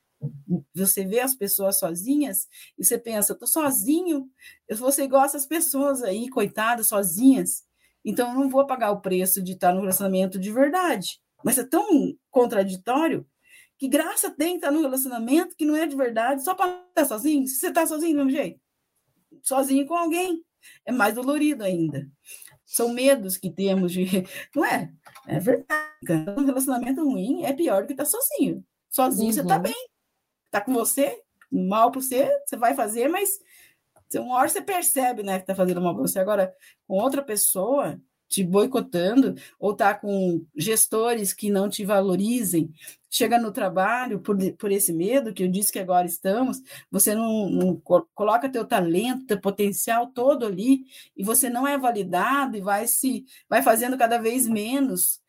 Você 0.74 1.04
vê 1.04 1.20
as 1.20 1.34
pessoas 1.34 1.78
sozinhas 1.78 2.48
e 2.78 2.84
você 2.84 2.96
pensa, 2.96 3.34
estou 3.34 3.46
sozinho, 3.46 4.26
você 4.70 5.06
gosta 5.06 5.36
das 5.36 5.46
pessoas 5.46 6.02
aí, 6.02 6.30
coitadas, 6.30 6.88
sozinhas, 6.88 7.62
então 8.02 8.30
eu 8.30 8.40
não 8.40 8.48
vou 8.48 8.66
pagar 8.66 8.90
o 8.90 9.02
preço 9.02 9.42
de 9.42 9.52
estar 9.52 9.74
no 9.74 9.80
relacionamento 9.80 10.38
de 10.38 10.50
verdade. 10.50 11.20
Mas 11.44 11.58
é 11.58 11.64
tão 11.64 12.16
contraditório 12.30 13.26
que 13.78 13.88
graça 13.88 14.30
tem 14.30 14.56
estar 14.56 14.70
num 14.70 14.82
relacionamento 14.82 15.54
que 15.56 15.64
não 15.64 15.76
é 15.76 15.86
de 15.86 15.96
verdade 15.96 16.42
só 16.42 16.54
para 16.54 16.84
estar 16.88 17.04
sozinho. 17.04 17.46
Se 17.46 17.56
você 17.56 17.68
está 17.68 17.86
sozinho 17.86 18.12
do 18.12 18.24
mesmo 18.24 18.38
jeito, 18.38 18.60
sozinho 19.42 19.86
com 19.86 19.94
alguém, 19.94 20.44
é 20.84 20.92
mais 20.92 21.14
dolorido 21.14 21.62
ainda. 21.62 22.08
São 22.64 22.92
medos 22.92 23.36
que 23.36 23.50
temos 23.50 23.92
de. 23.92 24.04
Não 24.54 24.64
é? 24.64 24.92
É 25.26 25.38
verdade. 25.38 25.88
Um 26.36 26.44
relacionamento 26.44 27.02
ruim 27.02 27.44
é 27.44 27.52
pior 27.52 27.82
do 27.82 27.86
que 27.86 27.92
estar 27.92 28.04
sozinho. 28.04 28.64
Sozinho 28.90 29.28
uhum. 29.28 29.32
você 29.32 29.40
está 29.40 29.58
bem. 29.58 29.88
Está 30.46 30.60
com 30.60 30.72
você, 30.72 31.22
mal 31.50 31.90
para 31.90 32.00
você, 32.00 32.30
você 32.44 32.56
vai 32.56 32.74
fazer, 32.74 33.08
mas 33.08 33.38
uma 34.16 34.36
hora 34.36 34.48
você 34.48 34.62
percebe 34.62 35.22
né, 35.22 35.36
que 35.36 35.42
está 35.42 35.54
fazendo 35.54 35.80
mal 35.80 35.94
para 35.94 36.02
você. 36.02 36.18
Agora, 36.18 36.54
com 36.86 36.96
outra 36.96 37.22
pessoa, 37.22 38.00
te 38.28 38.44
boicotando 38.44 39.34
ou 39.58 39.74
tá 39.74 39.94
com 39.94 40.44
gestores 40.54 41.32
que 41.32 41.50
não 41.50 41.68
te 41.68 41.84
valorizem, 41.84 42.72
chega 43.10 43.38
no 43.38 43.50
trabalho 43.50 44.20
por, 44.20 44.36
por 44.54 44.70
esse 44.70 44.92
medo 44.92 45.32
que 45.32 45.42
eu 45.42 45.48
disse 45.48 45.72
que 45.72 45.78
agora 45.78 46.06
estamos, 46.06 46.60
você 46.90 47.14
não, 47.14 47.48
não 47.48 47.76
coloca 48.14 48.50
teu 48.50 48.64
talento, 48.64 49.26
teu 49.26 49.40
potencial 49.40 50.08
todo 50.08 50.46
ali 50.46 50.84
e 51.16 51.24
você 51.24 51.48
não 51.48 51.66
é 51.66 51.78
validado 51.78 52.56
e 52.56 52.60
vai 52.60 52.86
se 52.86 53.24
vai 53.48 53.62
fazendo 53.62 53.96
cada 53.96 54.18
vez 54.18 54.46
menos. 54.46 55.20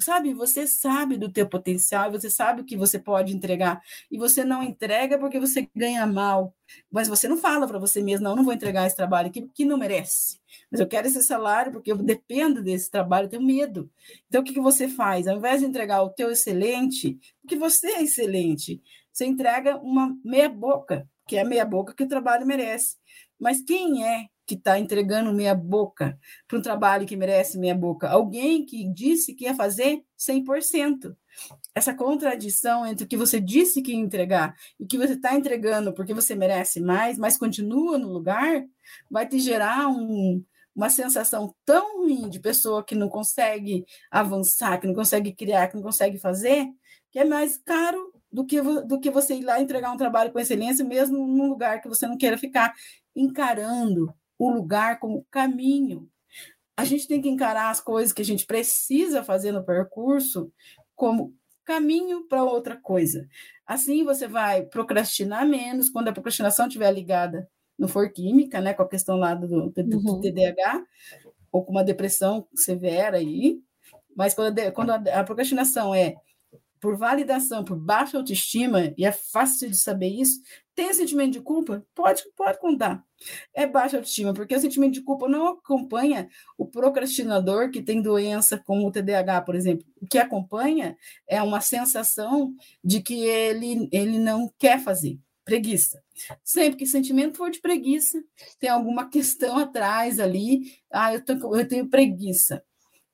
Sabe, 0.00 0.34
você 0.34 0.66
sabe 0.66 1.16
do 1.16 1.30
teu 1.30 1.48
potencial, 1.48 2.10
você 2.10 2.30
sabe 2.30 2.62
o 2.62 2.64
que 2.64 2.76
você 2.76 2.98
pode 2.98 3.34
entregar, 3.34 3.80
e 4.10 4.18
você 4.18 4.44
não 4.44 4.62
entrega 4.62 5.18
porque 5.18 5.38
você 5.38 5.68
ganha 5.74 6.06
mal, 6.06 6.54
mas 6.90 7.08
você 7.08 7.28
não 7.28 7.36
fala 7.36 7.66
para 7.66 7.78
você 7.78 8.02
mesmo, 8.02 8.24
não, 8.24 8.36
não 8.36 8.44
vou 8.44 8.52
entregar 8.52 8.86
esse 8.86 8.96
trabalho 8.96 9.28
aqui 9.28 9.42
porque 9.42 9.64
não 9.64 9.76
merece, 9.76 10.38
mas 10.70 10.80
eu 10.80 10.86
quero 10.86 11.06
esse 11.06 11.22
salário 11.22 11.72
porque 11.72 11.92
eu 11.92 11.96
dependo 11.96 12.62
desse 12.62 12.90
trabalho, 12.90 13.26
eu 13.26 13.30
tenho 13.30 13.42
medo. 13.42 13.90
Então, 14.28 14.40
o 14.40 14.44
que, 14.44 14.52
que 14.52 14.60
você 14.60 14.88
faz? 14.88 15.26
Ao 15.26 15.36
invés 15.36 15.60
de 15.60 15.66
entregar 15.66 16.02
o 16.02 16.10
teu 16.10 16.30
excelente, 16.30 17.18
porque 17.40 17.56
você 17.56 17.88
é 17.88 18.02
excelente, 18.02 18.80
você 19.12 19.26
entrega 19.26 19.76
uma 19.78 20.16
meia 20.24 20.48
boca, 20.48 21.08
que 21.26 21.36
é 21.36 21.42
a 21.42 21.44
meia 21.44 21.64
boca 21.64 21.94
que 21.94 22.04
o 22.04 22.08
trabalho 22.08 22.46
merece. 22.46 22.96
Mas 23.38 23.62
quem 23.62 24.06
é 24.06 24.26
que 24.50 24.56
está 24.56 24.80
entregando 24.80 25.32
meia 25.32 25.54
boca 25.54 26.18
para 26.48 26.58
um 26.58 26.62
trabalho 26.62 27.06
que 27.06 27.16
merece 27.16 27.56
meia 27.56 27.74
boca? 27.74 28.08
Alguém 28.08 28.66
que 28.66 28.92
disse 28.92 29.32
que 29.32 29.44
ia 29.44 29.54
fazer 29.54 30.02
100%. 30.18 31.16
Essa 31.72 31.94
contradição 31.94 32.84
entre 32.84 33.04
o 33.04 33.06
que 33.06 33.16
você 33.16 33.40
disse 33.40 33.80
que 33.80 33.92
ia 33.92 33.96
entregar 33.96 34.56
e 34.78 34.82
o 34.82 34.88
que 34.88 34.98
você 34.98 35.12
está 35.12 35.36
entregando 35.36 35.94
porque 35.94 36.12
você 36.12 36.34
merece 36.34 36.80
mais, 36.80 37.16
mas 37.16 37.38
continua 37.38 37.96
no 37.96 38.08
lugar, 38.08 38.64
vai 39.08 39.24
te 39.24 39.38
gerar 39.38 39.86
um, 39.86 40.44
uma 40.74 40.90
sensação 40.90 41.54
tão 41.64 41.98
ruim 41.98 42.28
de 42.28 42.40
pessoa 42.40 42.84
que 42.84 42.96
não 42.96 43.08
consegue 43.08 43.84
avançar, 44.10 44.80
que 44.80 44.86
não 44.88 44.94
consegue 44.94 45.32
criar, 45.32 45.68
que 45.68 45.76
não 45.76 45.82
consegue 45.82 46.18
fazer, 46.18 46.66
que 47.12 47.20
é 47.20 47.24
mais 47.24 47.56
caro 47.56 48.12
do 48.32 48.44
que, 48.44 48.60
do 48.60 48.98
que 48.98 49.12
você 49.12 49.36
ir 49.36 49.44
lá 49.44 49.60
entregar 49.60 49.92
um 49.92 49.96
trabalho 49.96 50.32
com 50.32 50.40
excelência, 50.40 50.84
mesmo 50.84 51.24
num 51.24 51.48
lugar 51.48 51.80
que 51.80 51.88
você 51.88 52.04
não 52.04 52.18
queira 52.18 52.36
ficar, 52.36 52.74
encarando 53.14 54.12
o 54.40 54.50
lugar 54.50 54.98
como 54.98 55.26
caminho. 55.30 56.08
A 56.74 56.82
gente 56.82 57.06
tem 57.06 57.20
que 57.20 57.28
encarar 57.28 57.68
as 57.68 57.78
coisas 57.78 58.10
que 58.10 58.22
a 58.22 58.24
gente 58.24 58.46
precisa 58.46 59.22
fazer 59.22 59.52
no 59.52 59.62
percurso 59.62 60.50
como 60.96 61.34
caminho 61.62 62.26
para 62.26 62.42
outra 62.42 62.74
coisa. 62.74 63.28
Assim 63.66 64.02
você 64.02 64.26
vai 64.26 64.62
procrastinar 64.62 65.46
menos 65.46 65.90
quando 65.90 66.08
a 66.08 66.12
procrastinação 66.12 66.66
estiver 66.66 66.90
ligada, 66.90 67.46
não 67.78 67.86
for 67.86 68.10
química, 68.10 68.62
né, 68.62 68.72
com 68.72 68.82
a 68.82 68.88
questão 68.88 69.16
lá 69.16 69.34
do, 69.34 69.68
do, 69.68 69.98
uhum. 69.98 70.20
TDAH, 70.22 70.84
ou 71.52 71.62
com 71.62 71.72
uma 71.72 71.84
depressão 71.84 72.48
severa 72.54 73.18
aí, 73.18 73.60
mas 74.16 74.32
quando 74.32 74.58
a, 74.58 74.72
quando 74.72 74.90
a, 74.90 75.20
a 75.20 75.24
procrastinação 75.24 75.94
é 75.94 76.14
por 76.80 76.96
validação, 76.96 77.62
por 77.62 77.76
baixa 77.76 78.16
autoestima, 78.16 78.92
e 78.96 79.04
é 79.04 79.12
fácil 79.12 79.68
de 79.68 79.76
saber 79.76 80.08
isso, 80.08 80.40
tem 80.74 80.92
sentimento 80.94 81.32
de 81.32 81.40
culpa? 81.40 81.84
Pode, 81.94 82.22
pode 82.34 82.58
contar. 82.58 83.04
É 83.52 83.66
baixa 83.66 83.98
autoestima, 83.98 84.32
porque 84.32 84.56
o 84.56 84.60
sentimento 84.60 84.94
de 84.94 85.02
culpa 85.02 85.28
não 85.28 85.48
acompanha 85.48 86.28
o 86.56 86.66
procrastinador 86.66 87.70
que 87.70 87.82
tem 87.82 88.00
doença 88.00 88.58
como 88.58 88.88
o 88.88 88.90
TDAH, 88.90 89.42
por 89.42 89.54
exemplo. 89.54 89.86
O 90.00 90.06
que 90.06 90.18
acompanha 90.18 90.96
é 91.28 91.42
uma 91.42 91.60
sensação 91.60 92.54
de 92.82 93.02
que 93.02 93.24
ele, 93.24 93.88
ele 93.92 94.18
não 94.18 94.50
quer 94.58 94.80
fazer. 94.80 95.18
Preguiça. 95.44 96.02
Sempre 96.42 96.78
que 96.78 96.86
sentimento 96.86 97.36
for 97.36 97.50
de 97.50 97.60
preguiça, 97.60 98.22
tem 98.58 98.70
alguma 98.70 99.08
questão 99.10 99.58
atrás 99.58 100.18
ali. 100.18 100.78
Ah, 100.90 101.12
eu, 101.12 101.22
tô, 101.22 101.56
eu 101.56 101.68
tenho 101.68 101.88
preguiça. 101.88 102.62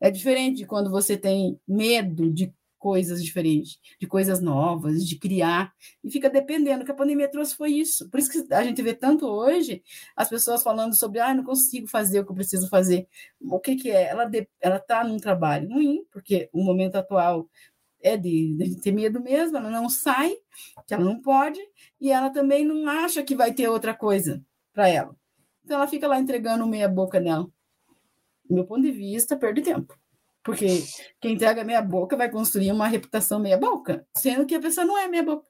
É 0.01 0.11
diferente 0.11 0.59
de 0.59 0.67
quando 0.67 0.91
você 0.91 1.17
tem 1.17 1.59
medo 1.67 2.31
de 2.31 2.53
coisas 2.87 3.21
diferentes, 3.21 3.81
de 3.99 4.07
coisas 4.07 4.41
novas, 4.41 5.05
de 5.05 5.19
criar, 5.19 5.75
e 6.05 6.09
fica 6.09 6.31
dependendo. 6.31 6.83
O 6.83 6.85
que 6.85 6.93
a 6.93 6.95
pandemia 6.95 7.29
trouxe 7.29 7.57
foi 7.57 7.73
isso. 7.73 8.09
Por 8.09 8.21
isso 8.21 8.31
que 8.31 8.55
a 8.55 8.63
gente 8.63 8.81
vê 8.81 8.95
tanto 8.95 9.27
hoje 9.27 9.83
as 10.15 10.29
pessoas 10.29 10.63
falando 10.63 10.95
sobre, 10.95 11.19
ah, 11.19 11.35
não 11.35 11.43
consigo 11.43 11.89
fazer 11.89 12.21
o 12.21 12.25
que 12.25 12.31
eu 12.31 12.37
preciso 12.37 12.69
fazer. 12.69 13.09
O 13.41 13.59
que, 13.59 13.75
que 13.75 13.91
é? 13.91 14.11
Ela 14.61 14.77
está 14.77 15.03
num 15.03 15.17
trabalho 15.17 15.69
ruim, 15.69 16.07
porque 16.13 16.49
o 16.53 16.63
momento 16.63 16.95
atual 16.95 17.51
é 18.01 18.17
de, 18.17 18.55
de 18.55 18.81
ter 18.81 18.93
medo 18.93 19.21
mesmo, 19.21 19.57
ela 19.57 19.69
não 19.69 19.89
sai, 19.89 20.37
que 20.87 20.95
ela 20.95 21.05
não 21.05 21.21
pode, 21.21 21.59
e 22.01 22.13
ela 22.13 22.31
também 22.31 22.65
não 22.65 22.89
acha 22.89 23.21
que 23.21 23.35
vai 23.35 23.53
ter 23.53 23.67
outra 23.67 23.95
coisa 23.95 24.41
para 24.73 24.89
ela. 24.89 25.17
Então 25.65 25.77
ela 25.77 25.89
fica 25.89 26.07
lá 26.07 26.21
entregando 26.21 26.65
meia 26.69 26.89
boca 26.89 27.19
nela. 27.19 27.51
Do 28.49 28.55
meu 28.55 28.65
ponto 28.65 28.83
de 28.83 28.93
vista, 28.93 29.37
perde 29.37 29.61
tempo. 29.61 29.99
Porque 30.47 30.85
quem 31.21 31.33
entrega 31.33 31.65
meia 31.65 31.83
boca 31.83 32.17
vai 32.17 32.31
construir 32.31 32.71
uma 32.71 32.87
reputação 32.87 33.41
meia 33.41 33.59
boca, 33.59 34.07
sendo 34.17 34.47
que 34.47 34.55
a 34.55 34.61
pessoa 34.61 34.87
não 34.87 34.97
é 34.97 35.09
meia 35.09 35.25
boca. 35.25 35.45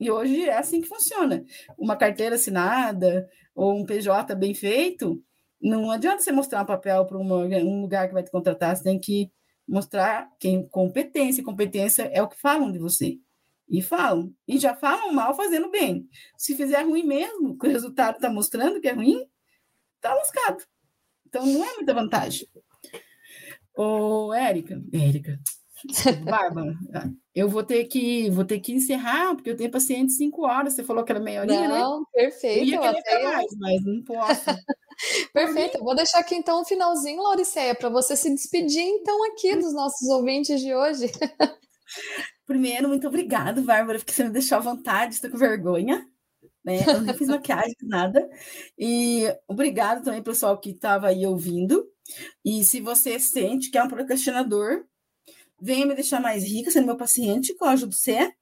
E 0.00 0.10
hoje 0.10 0.48
é 0.48 0.56
assim 0.56 0.80
que 0.80 0.88
funciona. 0.88 1.44
Uma 1.76 1.96
carteira 1.96 2.36
assinada 2.36 3.28
ou 3.54 3.78
um 3.78 3.84
PJ 3.84 4.34
bem 4.34 4.54
feito, 4.54 5.22
não 5.60 5.90
adianta 5.90 6.22
você 6.22 6.32
mostrar 6.32 6.62
um 6.62 6.66
papel 6.66 7.04
para 7.04 7.18
um 7.18 7.82
lugar 7.82 8.08
que 8.08 8.14
vai 8.14 8.22
te 8.22 8.30
contratar, 8.30 8.74
você 8.74 8.84
tem 8.84 8.98
que 8.98 9.30
mostrar 9.68 10.30
quem 10.40 10.66
competência. 10.66 11.44
Competência 11.44 12.04
é 12.04 12.22
o 12.22 12.28
que 12.28 12.40
falam 12.40 12.72
de 12.72 12.78
você. 12.78 13.18
E 13.68 13.82
falam. 13.82 14.32
E 14.48 14.58
já 14.58 14.74
falam 14.74 15.12
mal 15.12 15.34
fazendo 15.34 15.70
bem. 15.70 16.08
Se 16.38 16.56
fizer 16.56 16.82
ruim 16.84 17.04
mesmo, 17.04 17.58
que 17.58 17.66
o 17.66 17.70
resultado 17.70 18.14
está 18.14 18.30
mostrando 18.30 18.80
que 18.80 18.88
é 18.88 18.92
ruim, 18.92 19.28
está 19.96 20.14
lascado. 20.14 20.64
Então 21.26 21.44
não 21.44 21.62
é 21.62 21.74
muita 21.74 21.92
vantagem. 21.92 22.48
Ô, 23.76 24.32
Érica, 24.32 24.82
Érica, 24.92 25.38
Bárbara, 26.24 26.74
eu 27.34 27.48
vou 27.48 27.62
ter 27.62 27.84
que 27.84 28.30
vou 28.30 28.44
ter 28.44 28.60
que 28.60 28.72
encerrar, 28.72 29.34
porque 29.34 29.50
eu 29.50 29.56
tenho 29.56 29.70
paciente 29.70 30.12
cinco 30.12 30.46
horas. 30.46 30.72
Você 30.72 30.82
falou 30.82 31.04
que 31.04 31.12
era 31.12 31.20
meia 31.20 31.42
horinha, 31.42 31.68
né? 31.68 31.80
Não, 31.80 32.04
perfeito. 32.12 32.74
Eu 32.74 32.82
ia 32.82 32.90
até... 32.90 33.22
mais, 33.22 33.46
mas 33.58 33.84
não 33.84 34.02
posso. 34.02 34.44
perfeito. 35.34 35.76
Eu 35.76 35.84
vou 35.84 35.94
deixar 35.94 36.20
aqui 36.20 36.34
então 36.34 36.62
um 36.62 36.64
finalzinho, 36.64 37.22
Lauriceia, 37.22 37.74
para 37.74 37.90
você 37.90 38.16
se 38.16 38.30
despedir 38.34 38.82
então 38.82 39.30
aqui 39.30 39.54
dos 39.56 39.74
nossos 39.74 40.08
ouvintes 40.08 40.60
de 40.60 40.74
hoje. 40.74 41.12
Primeiro, 42.46 42.88
muito 42.88 43.06
obrigado, 43.06 43.60
Bárbara, 43.62 43.98
porque 43.98 44.12
você 44.12 44.24
me 44.24 44.30
deixou 44.30 44.56
à 44.56 44.60
vontade, 44.60 45.14
estou 45.14 45.30
com 45.30 45.36
vergonha. 45.36 46.06
Né? 46.64 46.82
Eu 46.88 47.02
não 47.02 47.14
fiz 47.14 47.28
maquiagem, 47.28 47.74
nada. 47.82 48.26
E 48.78 49.24
obrigado 49.46 50.02
também, 50.02 50.22
pessoal, 50.22 50.58
que 50.58 50.70
estava 50.70 51.08
aí 51.08 51.26
ouvindo. 51.26 51.86
E 52.44 52.64
se 52.64 52.80
você 52.80 53.18
sente 53.18 53.70
que 53.70 53.78
é 53.78 53.82
um 53.82 53.88
procrastinador, 53.88 54.84
venha 55.60 55.86
me 55.86 55.94
deixar 55.94 56.20
mais 56.20 56.44
rica, 56.44 56.70
sendo 56.70 56.86
meu 56.86 56.96
paciente, 56.96 57.54
que 57.54 57.62
eu 57.62 57.68
ajudo 57.68 57.94
você. 57.94 58.32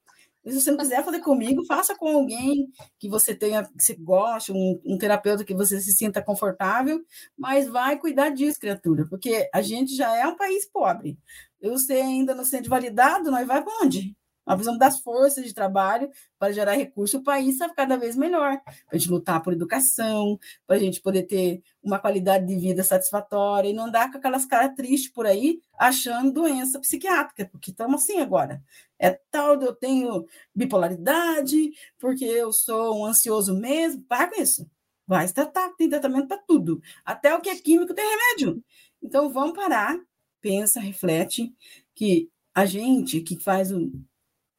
E 0.45 0.53
se 0.53 0.61
você 0.61 0.71
não 0.71 0.79
quiser 0.79 1.03
fazer 1.03 1.21
comigo, 1.21 1.65
faça 1.65 1.97
com 1.97 2.07
alguém 2.09 2.69
que 2.99 3.09
você 3.09 3.35
tenha, 3.35 3.65
que 3.65 3.83
você 3.83 3.95
goste, 3.95 4.53
um, 4.53 4.81
um, 4.85 4.99
terapeuta 4.99 5.45
que 5.45 5.55
você 5.55 5.81
se 5.81 5.93
sinta 5.93 6.23
confortável, 6.23 7.03
mas 7.37 7.67
vai 7.67 7.99
cuidar 7.99 8.29
disso, 8.29 8.61
criatura, 8.61 9.07
porque 9.09 9.49
a 9.55 9.63
gente 9.63 9.97
já 9.97 10.15
é 10.17 10.27
um 10.27 10.37
país 10.37 10.67
pobre. 10.71 11.19
Eu 11.61 11.79
sei 11.79 12.03
ainda 12.03 12.35
não 12.35 12.45
sendo 12.45 12.69
validado, 12.69 13.31
nós 13.31 13.47
vai 13.47 13.63
para 13.63 13.73
onde? 13.83 14.15
Nós 14.47 14.57
precisamos 14.57 14.79
das 14.79 15.01
forças 15.01 15.45
de 15.45 15.55
trabalho 15.55 16.11
para 16.39 16.53
gerar 16.53 16.75
recurso, 16.75 17.19
o 17.19 17.23
país 17.23 17.57
vai 17.59 17.73
cada 17.75 17.97
vez 17.97 18.15
melhor, 18.17 18.61
para 18.63 18.75
a 18.93 18.97
gente 18.99 19.11
lutar 19.11 19.43
por 19.43 19.53
educação, 19.53 20.39
para 20.67 20.77
a 20.77 20.79
gente 20.79 21.01
poder 21.01 21.23
ter 21.25 21.63
uma 21.83 21.99
qualidade 21.99 22.47
de 22.47 22.57
vida 22.57 22.83
satisfatória 22.83 23.69
e 23.69 23.73
não 23.73 23.87
andar 23.87 24.11
com 24.11 24.19
aquelas 24.19 24.45
caras 24.45 24.75
tristes 24.75 25.11
por 25.11 25.27
aí, 25.27 25.61
achando 25.79 26.33
doença 26.33 26.79
psiquiátrica, 26.79 27.47
porque 27.51 27.71
estamos 27.71 28.03
assim 28.03 28.21
agora. 28.21 28.63
É 28.99 29.11
tal, 29.31 29.61
eu 29.61 29.75
tenho 29.75 30.27
bipolaridade, 30.55 31.73
porque 31.99 32.25
eu 32.25 32.53
sou 32.53 33.01
um 33.01 33.07
ansioso 33.07 33.55
mesmo, 33.55 34.03
para 34.03 34.29
com 34.29 34.41
isso. 34.41 34.71
Vai 35.07 35.27
se 35.29 35.35
tratar, 35.35 35.71
tem 35.77 35.89
tratamento 35.89 36.29
para 36.29 36.39
tudo. 36.39 36.81
Até 37.05 37.35
o 37.35 37.41
que 37.41 37.51
é 37.51 37.57
químico 37.57 37.95
tem 37.95 38.05
remédio. 38.05 38.63
Então 39.03 39.31
vamos 39.31 39.55
parar, 39.55 39.99
pensa, 40.41 40.81
reflete, 40.81 41.55
que 41.95 42.31
a 42.55 42.65
gente 42.65 43.21
que 43.21 43.39
faz 43.39 43.71
o, 43.71 43.93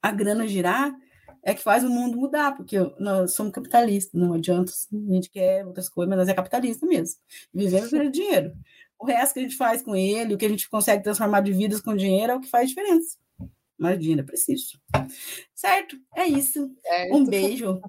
a 0.06 0.12
grana 0.12 0.48
girar 0.48 0.96
é 1.41 1.54
que 1.56 1.63
faz 1.63 1.84
o 1.84 1.89
mundo 1.89 2.15
mudar, 2.15 2.56
porque 2.56 2.78
nós 3.00 3.34
somos 3.34 3.52
capitalistas, 3.52 4.20
não 4.20 4.34
adianta, 4.34 4.72
a 4.72 5.13
gente 5.13 5.32
quer 5.32 5.65
outras 5.65 5.89
coisas, 5.89 6.10
mas 6.10 6.20
nós 6.20 6.28
é 6.28 6.34
capitalista 6.34 6.86
mesmo. 6.86 7.20
Vivemos 7.52 7.89
pelo 7.89 8.12
dinheiro. 8.12 8.54
O 9.00 9.06
resto 9.06 9.34
que 9.34 9.39
a 9.39 9.44
gente 9.44 9.58
faz 9.58 9.82
com 9.82 9.96
ele, 9.96 10.36
o 10.36 10.38
que 10.38 10.46
a 10.46 10.50
gente 10.50 10.70
consegue 10.70 11.04
transformar 11.04 11.41
de 11.41 11.52
vidas 11.52 11.82
com 11.82 11.96
dinheiro 11.96 12.34
é 12.34 12.36
o 12.36 12.39
que 12.39 12.50
faz 12.50 12.70
diferença. 12.70 13.18
Imagina, 13.80 14.22
é 14.22 14.24
preciso. 14.24 14.80
Certo? 15.56 15.98
É 16.15 16.26
isso. 16.26 16.72
Certo. 16.84 17.15
Um 17.15 17.26
beijo. 17.26 17.82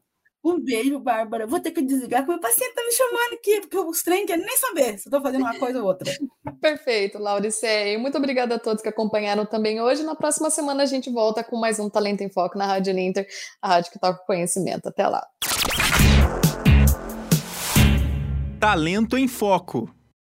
Um 0.47 0.61
beijo, 0.61 1.01
Bárbara. 1.01 1.45
Vou 1.45 1.59
ter 1.59 1.73
que 1.73 1.83
desligar, 1.83 2.21
porque 2.21 2.31
o 2.31 2.35
meu 2.35 2.41
paciente 2.41 2.69
está 2.69 2.83
me 2.85 2.93
chamando 2.93 3.33
aqui, 3.33 3.61
porque 3.63 3.77
os 3.79 4.01
trem 4.05 4.25
querem 4.25 4.47
nem 4.47 4.57
saber 4.57 4.97
se 4.97 5.09
eu 5.09 5.11
estou 5.11 5.21
fazendo 5.21 5.41
uma 5.41 5.59
coisa 5.59 5.81
ou 5.81 5.87
outra. 5.87 6.09
Perfeito, 6.63 7.19
Laurice. 7.19 7.97
Muito 7.99 8.17
obrigada 8.17 8.55
a 8.55 8.59
todos 8.61 8.81
que 8.81 8.89
acompanharam 8.89 9.45
também 9.45 9.81
hoje. 9.81 10.05
Na 10.05 10.15
próxima 10.15 10.49
semana 10.49 10.85
a 10.85 10.87
gente 10.87 11.11
volta 11.11 11.43
com 11.43 11.57
mais 11.57 11.81
um 11.81 11.91
Talento 11.91 12.21
em 12.21 12.31
Foco 12.31 12.57
na 12.57 12.65
Rádio 12.65 12.95
Ninter, 12.95 13.27
a 13.61 13.71
rádio 13.71 13.91
que 13.91 13.99
toca 13.99 14.25
conhecimento. 14.25 14.89
Até 14.89 15.09
lá. 15.09 15.27
Talento 18.61 19.19
em 19.19 19.27
Foco. 19.27 19.93